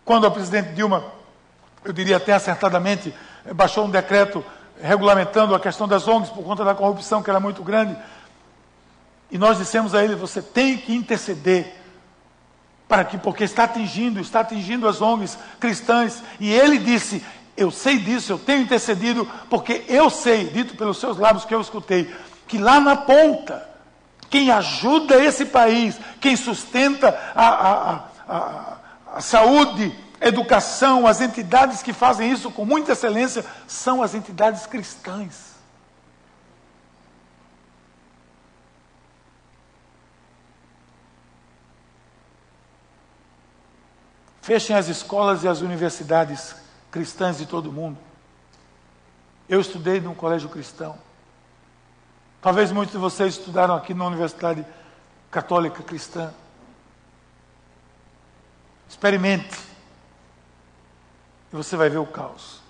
quando 0.04 0.25
a 0.25 0.32
presidente 0.32 0.73
Dilma, 0.73 1.04
eu 1.86 1.93
diria 1.93 2.17
até 2.17 2.34
acertadamente, 2.34 3.13
baixou 3.54 3.86
um 3.86 3.89
decreto 3.91 4.43
regulamentando 4.82 5.54
a 5.54 5.60
questão 5.60 5.88
das 5.88 6.08
ONGs 6.08 6.32
por 6.32 6.43
conta 6.43 6.65
da 6.65 6.73
corrupção 6.73 7.21
que 7.21 7.30
era 7.30 7.39
muito 7.39 7.63
grande. 7.63 7.95
E 9.30 9.38
nós 9.38 9.60
dissemos 9.60 9.93
a 9.93 10.04
ele: 10.04 10.15
você 10.15 10.41
tem 10.41 10.75
que 10.75 10.95
interceder 10.95 11.80
para 12.91 13.06
que, 13.06 13.17
porque 13.17 13.45
está 13.45 13.63
atingindo, 13.63 14.19
está 14.19 14.41
atingindo 14.41 14.86
as 14.86 15.01
ONGs 15.01 15.38
cristãs. 15.62 16.21
E 16.41 16.51
ele 16.51 16.77
disse: 16.77 17.23
Eu 17.56 17.71
sei 17.71 17.97
disso, 17.97 18.34
eu 18.34 18.38
tenho 18.38 18.63
intercedido, 18.63 19.25
porque 19.49 19.86
eu 19.88 20.10
sei, 20.10 20.49
dito 20.49 20.75
pelos 20.75 20.99
seus 20.99 21.17
lábios 21.17 21.45
que 21.45 21.56
eu 21.56 21.62
escutei, 21.62 22.13
que 22.49 22.58
lá 22.58 22.82
na 22.82 22.97
ponta, 22.97 23.65
quem 24.30 24.51
ajuda 24.51 25.15
esse 25.23 25.45
país, 25.45 25.97
quem 26.19 26.36
sustenta 26.36 27.17
a, 27.34 27.47
a, 27.47 28.04
a, 28.27 28.77
a 29.15 29.21
saúde, 29.21 29.97
educação, 30.19 31.08
as 31.08 31.21
entidades 31.21 31.82
que 31.82 31.93
fazem 31.93 32.30
isso 32.30 32.51
com 32.51 32.65
muita 32.65 32.91
excelência, 32.91 33.45
são 33.67 34.04
as 34.04 34.13
entidades 34.13 34.65
cristãs. 34.65 35.50
Fechem 44.41 44.75
as 44.75 44.88
escolas 44.88 45.43
e 45.43 45.47
as 45.47 45.62
universidades 45.62 46.56
cristãs 46.89 47.38
de 47.38 47.45
todo 47.45 47.71
mundo. 47.71 47.97
Eu 49.47 49.62
estudei 49.62 50.01
num 50.01 50.15
colégio 50.15 50.49
cristão. 50.49 50.97
Talvez 52.41 52.71
muitos 52.71 52.93
de 52.93 52.97
vocês 52.97 53.38
estudaram 53.38 53.75
aqui 53.75 53.93
na 53.93 54.06
Universidade 54.06 54.65
Católica 55.30 55.84
Cristã. 55.84 56.34
Experimente. 58.89 59.56
E 61.54 61.56
você 61.56 61.75
vai 61.77 61.89
ver 61.89 61.99
o 61.99 62.06
caos. 62.06 62.62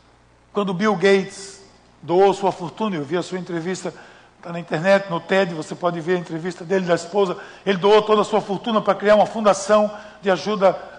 Quando 0.52 0.74
Bill 0.74 0.96
Gates 0.96 1.62
doou 2.02 2.34
sua 2.34 2.52
fortuna, 2.52 2.98
eu 2.98 3.06
vi 3.06 3.16
a 3.16 3.24
sua 3.24 3.40
entrevista, 3.40 3.94
está 4.38 4.52
na 4.52 4.60
internet, 4.60 5.10
no 5.10 5.22
TED, 5.22 5.54
você 5.54 5.74
pode 5.74 6.02
ver 6.02 6.18
a 6.18 6.20
entrevista 6.20 6.66
dele 6.66 6.86
da 6.86 6.96
esposa. 6.96 7.38
Ele 7.66 7.78
doou 7.78 8.02
toda 8.02 8.22
a 8.22 8.26
sua 8.26 8.42
fortuna 8.42 8.82
para 8.82 8.96
criar 8.96 9.16
uma 9.16 9.26
fundação 9.26 9.90
de 10.22 10.30
ajuda 10.30 10.91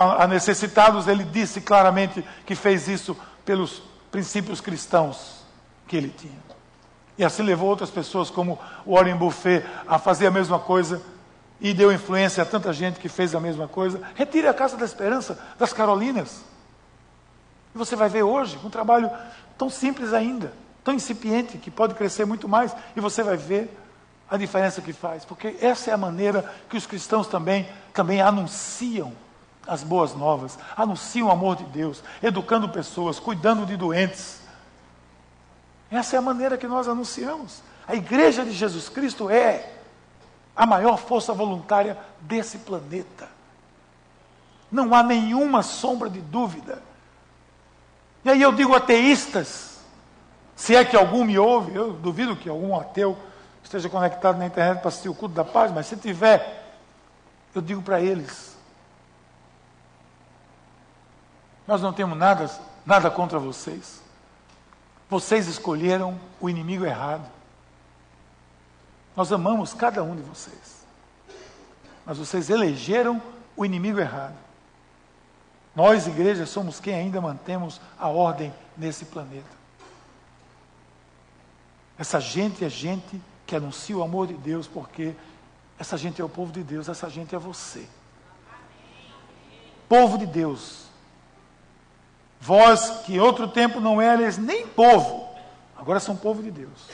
a, 0.00 0.26
necessitados, 0.26 1.06
ele 1.06 1.22
disse 1.24 1.60
claramente 1.60 2.24
que 2.46 2.54
fez 2.54 2.88
isso 2.88 3.14
pelos 3.44 3.82
princípios 4.10 4.58
cristãos 4.58 5.44
que 5.86 5.94
ele 5.94 6.08
tinha. 6.08 6.38
E 7.18 7.24
assim 7.24 7.42
levou 7.42 7.68
outras 7.68 7.90
pessoas, 7.90 8.30
como 8.30 8.58
Warren 8.86 9.16
Buffet, 9.16 9.62
a 9.86 9.98
fazer 9.98 10.28
a 10.28 10.30
mesma 10.30 10.58
coisa 10.58 11.02
e 11.60 11.74
deu 11.74 11.92
influência 11.92 12.42
a 12.42 12.46
tanta 12.46 12.72
gente 12.72 12.98
que 12.98 13.10
fez 13.10 13.34
a 13.34 13.40
mesma 13.40 13.68
coisa. 13.68 14.00
Retire 14.14 14.46
a 14.46 14.54
Casa 14.54 14.74
da 14.74 14.86
Esperança 14.86 15.38
das 15.58 15.74
Carolinas. 15.74 16.40
E 17.74 17.78
você 17.78 17.94
vai 17.94 18.08
ver 18.08 18.22
hoje 18.22 18.58
um 18.64 18.70
trabalho 18.70 19.10
tão 19.58 19.68
simples 19.68 20.14
ainda, 20.14 20.54
tão 20.82 20.94
incipiente, 20.94 21.58
que 21.58 21.70
pode 21.70 21.94
crescer 21.94 22.24
muito 22.24 22.48
mais, 22.48 22.74
e 22.96 23.00
você 23.00 23.22
vai 23.22 23.36
ver 23.36 23.76
a 24.30 24.38
diferença 24.38 24.80
que 24.80 24.94
faz, 24.94 25.26
porque 25.26 25.56
essa 25.60 25.90
é 25.90 25.92
a 25.92 25.98
maneira 25.98 26.50
que 26.70 26.76
os 26.76 26.86
cristãos 26.86 27.26
também, 27.26 27.68
também 27.92 28.22
anunciam 28.22 29.12
as 29.70 29.84
boas 29.84 30.16
novas, 30.16 30.58
anunciam 30.76 31.28
o 31.28 31.30
amor 31.30 31.54
de 31.54 31.62
Deus, 31.62 32.02
educando 32.20 32.68
pessoas, 32.68 33.20
cuidando 33.20 33.64
de 33.64 33.76
doentes. 33.76 34.40
Essa 35.88 36.16
é 36.16 36.18
a 36.18 36.22
maneira 36.22 36.58
que 36.58 36.66
nós 36.66 36.88
anunciamos. 36.88 37.62
A 37.86 37.94
igreja 37.94 38.44
de 38.44 38.50
Jesus 38.50 38.88
Cristo 38.88 39.30
é 39.30 39.70
a 40.56 40.66
maior 40.66 40.96
força 40.96 41.32
voluntária 41.32 41.96
desse 42.20 42.58
planeta. 42.58 43.28
Não 44.72 44.92
há 44.92 45.04
nenhuma 45.04 45.62
sombra 45.62 46.10
de 46.10 46.20
dúvida. 46.20 46.82
E 48.24 48.30
aí 48.30 48.42
eu 48.42 48.50
digo 48.50 48.74
ateístas, 48.74 49.78
se 50.56 50.74
é 50.74 50.84
que 50.84 50.96
algum 50.96 51.24
me 51.24 51.38
ouve, 51.38 51.76
eu 51.76 51.92
duvido 51.92 52.34
que 52.34 52.48
algum 52.48 52.76
ateu 52.76 53.16
esteja 53.62 53.88
conectado 53.88 54.36
na 54.36 54.46
internet 54.46 54.80
para 54.80 54.88
assistir 54.88 55.08
o 55.08 55.14
culto 55.14 55.36
da 55.36 55.44
paz, 55.44 55.70
mas 55.70 55.86
se 55.86 55.96
tiver, 55.96 56.76
eu 57.54 57.62
digo 57.62 57.80
para 57.82 58.00
eles: 58.00 58.58
Nós 61.70 61.80
não 61.80 61.92
temos 61.92 62.18
nada, 62.18 62.50
nada 62.84 63.08
contra 63.12 63.38
vocês. 63.38 64.02
Vocês 65.08 65.46
escolheram 65.46 66.18
o 66.40 66.50
inimigo 66.50 66.84
errado. 66.84 67.30
Nós 69.14 69.30
amamos 69.30 69.72
cada 69.72 70.02
um 70.02 70.16
de 70.16 70.22
vocês. 70.22 70.84
Mas 72.04 72.18
vocês 72.18 72.50
elegeram 72.50 73.22
o 73.56 73.64
inimigo 73.64 74.00
errado. 74.00 74.34
Nós, 75.72 76.08
igreja, 76.08 76.44
somos 76.44 76.80
quem 76.80 76.92
ainda 76.92 77.20
mantemos 77.20 77.80
a 77.96 78.08
ordem 78.08 78.52
nesse 78.76 79.04
planeta. 79.04 79.56
Essa 81.96 82.18
gente 82.18 82.64
é 82.64 82.68
gente 82.68 83.22
que 83.46 83.54
anuncia 83.54 83.96
o 83.96 84.02
amor 84.02 84.26
de 84.26 84.34
Deus, 84.34 84.66
porque 84.66 85.14
essa 85.78 85.96
gente 85.96 86.20
é 86.20 86.24
o 86.24 86.28
povo 86.28 86.50
de 86.50 86.64
Deus, 86.64 86.88
essa 86.88 87.08
gente 87.08 87.32
é 87.32 87.38
você. 87.38 87.86
Povo 89.88 90.18
de 90.18 90.26
Deus, 90.26 90.89
Vós 92.40 93.02
que 93.04 93.16
em 93.16 93.20
outro 93.20 93.46
tempo 93.46 93.80
não 93.80 94.00
eres 94.00 94.38
nem 94.38 94.66
povo, 94.66 95.28
agora 95.76 96.00
são 96.00 96.16
povo 96.16 96.42
de 96.42 96.50
Deus. 96.50 96.88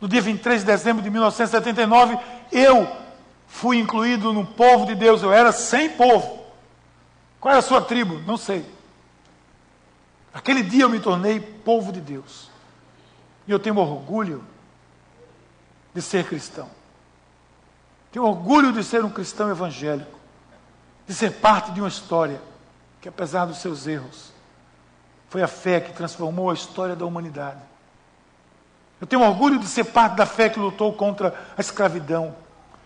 No 0.00 0.08
dia 0.08 0.20
23 0.20 0.62
de 0.62 0.66
dezembro 0.66 1.00
de 1.00 1.08
1979, 1.08 2.18
eu 2.50 2.90
fui 3.46 3.78
incluído 3.78 4.32
no 4.32 4.44
povo 4.44 4.84
de 4.84 4.96
Deus, 4.96 5.22
eu 5.22 5.32
era 5.32 5.52
sem 5.52 5.90
povo. 5.90 6.42
Qual 7.40 7.54
é 7.54 7.58
a 7.58 7.62
sua 7.62 7.80
tribo? 7.80 8.18
Não 8.26 8.36
sei. 8.36 8.66
Aquele 10.34 10.62
dia 10.62 10.82
eu 10.82 10.88
me 10.88 10.98
tornei 10.98 11.38
povo 11.38 11.92
de 11.92 12.00
Deus. 12.00 12.50
E 13.46 13.52
eu 13.52 13.60
tenho 13.60 13.76
orgulho 13.78 14.44
de 15.94 16.02
ser 16.02 16.24
cristão. 16.26 16.68
Tenho 18.10 18.24
orgulho 18.24 18.72
de 18.72 18.82
ser 18.82 19.04
um 19.04 19.10
cristão 19.10 19.50
evangélico. 19.50 20.18
De 21.06 21.14
ser 21.14 21.34
parte 21.34 21.70
de 21.70 21.80
uma 21.80 21.88
história 21.88 22.40
que, 23.00 23.08
apesar 23.08 23.46
dos 23.46 23.58
seus 23.58 23.86
erros, 23.86 24.31
foi 25.32 25.42
a 25.42 25.48
fé 25.48 25.80
que 25.80 25.94
transformou 25.94 26.50
a 26.50 26.52
história 26.52 26.94
da 26.94 27.06
humanidade. 27.06 27.56
Eu 29.00 29.06
tenho 29.06 29.22
orgulho 29.22 29.58
de 29.58 29.66
ser 29.66 29.84
parte 29.84 30.14
da 30.14 30.26
fé 30.26 30.50
que 30.50 30.60
lutou 30.60 30.92
contra 30.92 31.34
a 31.56 31.60
escravidão, 31.60 32.36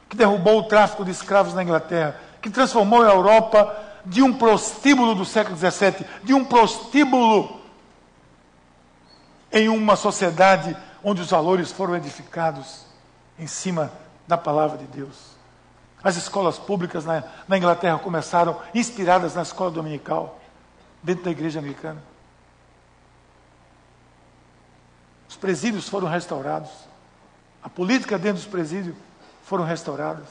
que 0.09 0.17
derrubou 0.17 0.61
o 0.61 0.63
tráfico 0.63 1.05
de 1.05 1.11
escravos 1.11 1.55
na 1.55 1.65
Inglaterra, 1.65 2.21
que 2.41 2.49
transformou 2.49 3.03
a 3.03 3.09
Europa 3.09 3.77
de 4.05 4.23
um 4.23 4.33
prostíbulo 4.33 5.17
do 5.17 5.25
século 5.25 5.57
XVII, 5.57 6.07
de 6.23 6.35
um 6.35 6.45
prostíbulo, 6.45 7.61
em 9.51 9.69
uma 9.69 9.97
sociedade 9.97 10.77
onde 11.03 11.23
os 11.23 11.31
valores 11.31 11.73
foram 11.73 11.97
edificados 11.97 12.83
em 13.37 13.49
cima 13.49 13.91
da 14.29 14.39
palavra 14.39 14.79
de 14.79 14.85
Deus. 14.85 15.33
As 16.01 16.17
escolas 16.17 16.61
públicas 16.61 17.05
na, 17.05 17.25
na 17.49 17.59
Inglaterra 17.59 17.99
começaram 17.99 18.57
inspiradas 18.73 19.35
na 19.35 19.43
escola 19.43 19.73
dominical, 19.73 20.39
dentro 21.03 21.25
da 21.25 21.33
igreja 21.33 21.59
anglicana. 21.59 22.01
Os 25.37 25.41
presídios 25.41 25.87
foram 25.87 26.09
restaurados. 26.09 26.71
A 27.63 27.69
política 27.69 28.19
dentro 28.19 28.39
dos 28.39 28.51
presídios 28.51 28.97
foram 29.45 29.65
restauradas. 29.65 30.27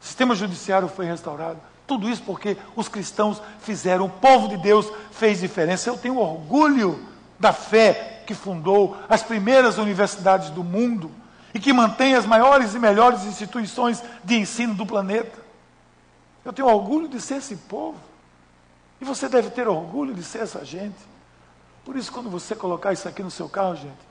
O 0.00 0.06
sistema 0.06 0.34
judiciário 0.34 0.88
foi 0.88 1.04
restaurado. 1.04 1.60
Tudo 1.86 2.08
isso 2.08 2.22
porque 2.22 2.56
os 2.74 2.88
cristãos 2.88 3.42
fizeram, 3.60 4.06
o 4.06 4.10
povo 4.10 4.48
de 4.48 4.56
Deus 4.56 4.90
fez 5.10 5.40
diferença. 5.40 5.90
Eu 5.90 5.98
tenho 5.98 6.16
orgulho 6.16 6.98
da 7.38 7.52
fé 7.52 8.22
que 8.26 8.32
fundou 8.32 8.96
as 9.06 9.22
primeiras 9.22 9.76
universidades 9.76 10.48
do 10.48 10.64
mundo 10.64 11.10
e 11.52 11.60
que 11.60 11.70
mantém 11.70 12.14
as 12.14 12.24
maiores 12.24 12.74
e 12.74 12.78
melhores 12.78 13.24
instituições 13.24 14.02
de 14.24 14.38
ensino 14.38 14.74
do 14.74 14.86
planeta. 14.86 15.38
Eu 16.42 16.54
tenho 16.54 16.68
orgulho 16.68 17.06
de 17.06 17.20
ser 17.20 17.34
esse 17.36 17.54
povo. 17.54 17.98
E 18.98 19.04
você 19.04 19.28
deve 19.28 19.50
ter 19.50 19.68
orgulho 19.68 20.14
de 20.14 20.22
ser 20.22 20.38
essa 20.38 20.64
gente. 20.64 20.96
Por 21.84 21.96
isso, 21.96 22.10
quando 22.10 22.30
você 22.30 22.54
colocar 22.54 22.94
isso 22.94 23.06
aqui 23.06 23.22
no 23.22 23.30
seu 23.30 23.46
carro, 23.46 23.76
gente, 23.76 24.07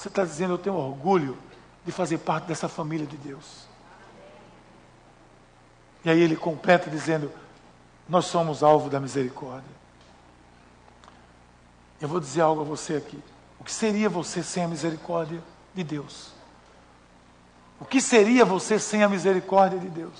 você 0.00 0.08
está 0.08 0.24
dizendo: 0.24 0.54
Eu 0.54 0.58
tenho 0.58 0.76
orgulho 0.76 1.36
de 1.84 1.92
fazer 1.92 2.18
parte 2.18 2.46
dessa 2.46 2.68
família 2.68 3.06
de 3.06 3.18
Deus. 3.18 3.68
E 6.02 6.08
aí 6.10 6.18
ele 6.18 6.36
completa 6.36 6.88
dizendo: 6.88 7.30
Nós 8.08 8.24
somos 8.24 8.62
alvo 8.62 8.88
da 8.88 8.98
misericórdia. 8.98 9.80
Eu 12.00 12.08
vou 12.08 12.18
dizer 12.18 12.40
algo 12.40 12.62
a 12.62 12.64
você 12.64 12.96
aqui. 12.96 13.22
O 13.58 13.64
que 13.64 13.72
seria 13.72 14.08
você 14.08 14.42
sem 14.42 14.64
a 14.64 14.68
misericórdia 14.68 15.42
de 15.74 15.84
Deus? 15.84 16.32
O 17.78 17.84
que 17.84 18.00
seria 18.00 18.42
você 18.42 18.78
sem 18.78 19.02
a 19.02 19.08
misericórdia 19.08 19.78
de 19.78 19.88
Deus? 19.88 20.18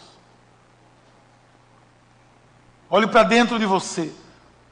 Olhe 2.91 3.07
para 3.07 3.22
dentro 3.22 3.59
de 3.59 3.64
você. 3.64 4.12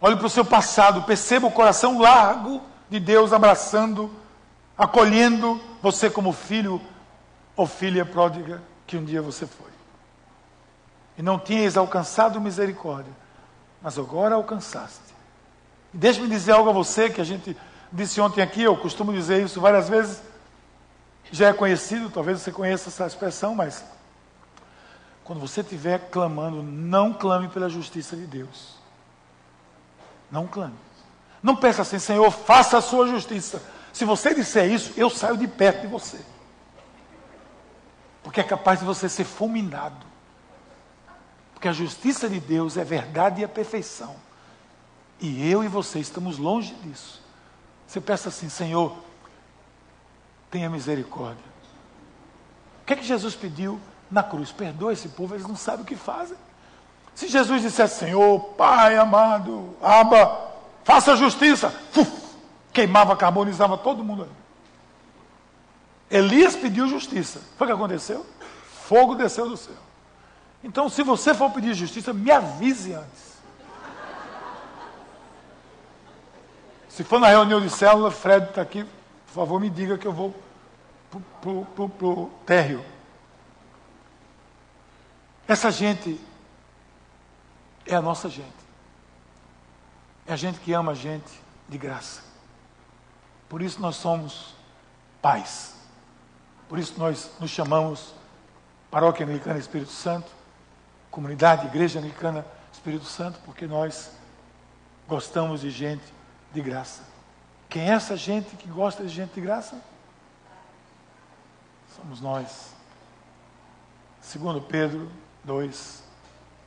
Olhe 0.02 0.16
para 0.16 0.26
o 0.26 0.30
seu 0.30 0.44
passado. 0.44 1.02
Perceba 1.04 1.46
o 1.46 1.52
coração 1.52 1.98
largo 1.98 2.60
de 2.90 3.00
Deus 3.00 3.32
abraçando, 3.32 4.14
acolhendo 4.78 5.60
você 5.82 6.08
como 6.08 6.32
filho 6.32 6.80
ou 7.56 7.66
filha 7.66 8.06
pródiga 8.06 8.62
que 8.86 8.96
um 8.96 9.04
dia 9.04 9.20
você 9.20 9.44
foi. 9.44 9.70
E 11.18 11.22
não 11.22 11.38
tinhas 11.38 11.76
alcançado 11.76 12.40
misericórdia, 12.40 13.12
mas 13.82 13.98
agora 13.98 14.36
alcançaste. 14.36 15.00
Deixe-me 15.92 16.28
dizer 16.28 16.52
algo 16.52 16.70
a 16.70 16.72
você 16.72 17.10
que 17.10 17.20
a 17.20 17.24
gente 17.24 17.56
disse 17.92 18.20
ontem 18.20 18.40
aqui, 18.40 18.62
eu 18.62 18.76
costumo 18.76 19.12
dizer 19.12 19.42
isso 19.42 19.60
várias 19.60 19.88
vezes, 19.88 20.22
já 21.32 21.48
é 21.48 21.52
conhecido, 21.52 22.08
talvez 22.08 22.40
você 22.40 22.52
conheça 22.52 22.88
essa 22.88 23.06
expressão, 23.06 23.54
mas 23.54 23.84
quando 25.24 25.40
você 25.40 25.60
estiver 25.60 26.08
clamando, 26.10 26.62
não 26.62 27.12
clame 27.12 27.48
pela 27.48 27.68
justiça 27.68 28.16
de 28.16 28.26
Deus. 28.26 28.76
Não 30.30 30.46
clame. 30.46 30.74
Não 31.42 31.56
peça 31.56 31.82
assim, 31.82 31.98
Senhor, 31.98 32.30
faça 32.30 32.78
a 32.78 32.80
sua 32.80 33.08
justiça. 33.08 33.60
Se 33.98 34.04
você 34.04 34.32
disser 34.32 34.70
isso, 34.70 34.92
eu 34.96 35.10
saio 35.10 35.36
de 35.36 35.48
perto 35.48 35.80
de 35.80 35.88
você. 35.88 36.20
Porque 38.22 38.40
é 38.40 38.44
capaz 38.44 38.78
de 38.78 38.84
você 38.84 39.08
ser 39.08 39.24
fulminado. 39.24 40.06
Porque 41.52 41.66
a 41.66 41.72
justiça 41.72 42.28
de 42.28 42.38
Deus 42.38 42.76
é 42.76 42.84
verdade 42.84 43.40
e 43.40 43.44
é 43.44 43.48
perfeição. 43.48 44.14
E 45.18 45.50
eu 45.50 45.64
e 45.64 45.66
você 45.66 45.98
estamos 45.98 46.38
longe 46.38 46.74
disso. 46.74 47.20
Você 47.88 48.00
peça 48.00 48.28
assim, 48.28 48.48
Senhor, 48.48 48.96
tenha 50.48 50.70
misericórdia. 50.70 51.44
O 52.82 52.86
que 52.86 52.92
é 52.92 52.96
que 52.96 53.04
Jesus 53.04 53.34
pediu 53.34 53.80
na 54.08 54.22
cruz? 54.22 54.52
Perdoa 54.52 54.92
esse 54.92 55.08
povo, 55.08 55.34
eles 55.34 55.44
não 55.44 55.56
sabem 55.56 55.82
o 55.82 55.84
que 55.84 55.96
fazem. 55.96 56.36
Se 57.16 57.26
Jesus 57.26 57.62
dissesse, 57.62 57.98
Senhor, 57.98 58.38
Pai 58.56 58.96
amado, 58.96 59.76
Aba, 59.82 60.52
faça 60.84 61.16
justiça, 61.16 61.74
uf, 61.96 62.27
queimava, 62.78 63.16
carbonizava 63.16 63.76
todo 63.76 64.04
mundo 64.04 64.22
ali. 64.22 64.32
Elias 66.08 66.54
pediu 66.54 66.86
justiça. 66.86 67.42
Foi 67.56 67.66
o 67.66 67.70
que 67.70 67.74
aconteceu? 67.74 68.24
Fogo 68.84 69.16
desceu 69.16 69.48
do 69.48 69.56
céu. 69.56 69.74
Então, 70.62 70.88
se 70.88 71.02
você 71.02 71.34
for 71.34 71.50
pedir 71.50 71.74
justiça, 71.74 72.12
me 72.12 72.30
avise 72.30 72.94
antes. 72.94 73.38
Se 76.88 77.02
for 77.02 77.18
na 77.18 77.28
reunião 77.28 77.60
de 77.60 77.68
célula, 77.68 78.10
Fred 78.10 78.48
está 78.48 78.62
aqui, 78.62 78.84
por 79.26 79.32
favor, 79.32 79.60
me 79.60 79.68
diga 79.68 79.98
que 79.98 80.06
eu 80.06 80.12
vou 80.12 80.34
para 81.40 82.06
o 82.06 82.30
térreo. 82.46 82.84
Essa 85.46 85.70
gente 85.70 86.20
é 87.86 87.94
a 87.94 88.02
nossa 88.02 88.28
gente. 88.28 88.46
É 90.26 90.32
a 90.32 90.36
gente 90.36 90.60
que 90.60 90.72
ama 90.72 90.92
a 90.92 90.94
gente 90.94 91.30
de 91.68 91.78
graça. 91.78 92.27
Por 93.48 93.62
isso 93.62 93.80
nós 93.80 93.96
somos 93.96 94.54
pais. 95.22 95.74
Por 96.68 96.78
isso 96.78 96.94
nós 96.98 97.30
nos 97.40 97.50
chamamos 97.50 98.12
Paróquia 98.90 99.24
Anglicana 99.24 99.58
Espírito 99.58 99.90
Santo, 99.90 100.30
Comunidade 101.10 101.66
Igreja 101.66 101.98
Anglicana 101.98 102.44
Espírito 102.72 103.06
Santo, 103.06 103.40
porque 103.44 103.66
nós 103.66 104.10
gostamos 105.06 105.62
de 105.62 105.70
gente 105.70 106.04
de 106.52 106.60
graça. 106.60 107.02
Quem 107.68 107.90
é 107.90 107.94
essa 107.94 108.16
gente 108.16 108.56
que 108.56 108.68
gosta 108.68 109.02
de 109.02 109.08
gente 109.08 109.34
de 109.34 109.40
graça? 109.40 109.80
Somos 111.96 112.20
nós. 112.20 112.74
Segundo 114.20 114.60
Pedro 114.60 115.10
2, 115.44 116.02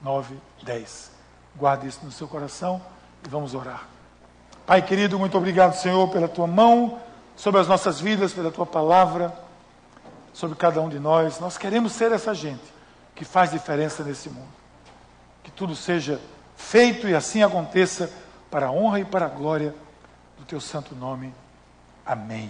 9, 0.02 0.38
10. 0.64 1.12
Guarde 1.56 1.88
isso 1.88 2.04
no 2.04 2.12
seu 2.12 2.28
coração 2.28 2.82
e 3.26 3.30
vamos 3.30 3.54
orar. 3.54 3.88
Pai 4.72 4.82
querido, 4.82 5.20
muito 5.20 5.38
obrigado, 5.38 5.74
Senhor, 5.74 6.08
pela 6.08 6.30
tua 6.30 6.48
mão 6.48 6.98
sobre 7.36 7.60
as 7.60 7.68
nossas 7.68 8.00
vidas, 8.00 8.32
pela 8.32 8.50
tua 8.50 8.66
palavra 8.66 9.34
sobre 10.32 10.58
cada 10.58 10.80
um 10.80 10.88
de 10.88 10.98
nós. 10.98 11.42
Nós 11.42 11.58
queremos 11.58 11.92
ser 11.92 12.14
essa 12.14 12.34
gente 12.34 12.64
que 13.14 13.26
faz 13.26 13.52
diferença 13.52 14.02
nesse 14.02 14.30
mundo. 14.30 14.48
Que 15.44 15.52
tudo 15.52 15.76
seja 15.76 16.22
feito 16.56 17.06
e 17.10 17.14
assim 17.14 17.44
aconteça 17.44 18.10
para 18.50 18.68
a 18.68 18.72
honra 18.72 19.02
e 19.02 19.04
para 19.04 19.26
a 19.26 19.28
glória 19.28 19.76
do 20.40 20.46
teu 20.46 20.62
santo 20.62 20.96
nome. 20.96 21.34
Amém. 22.06 22.50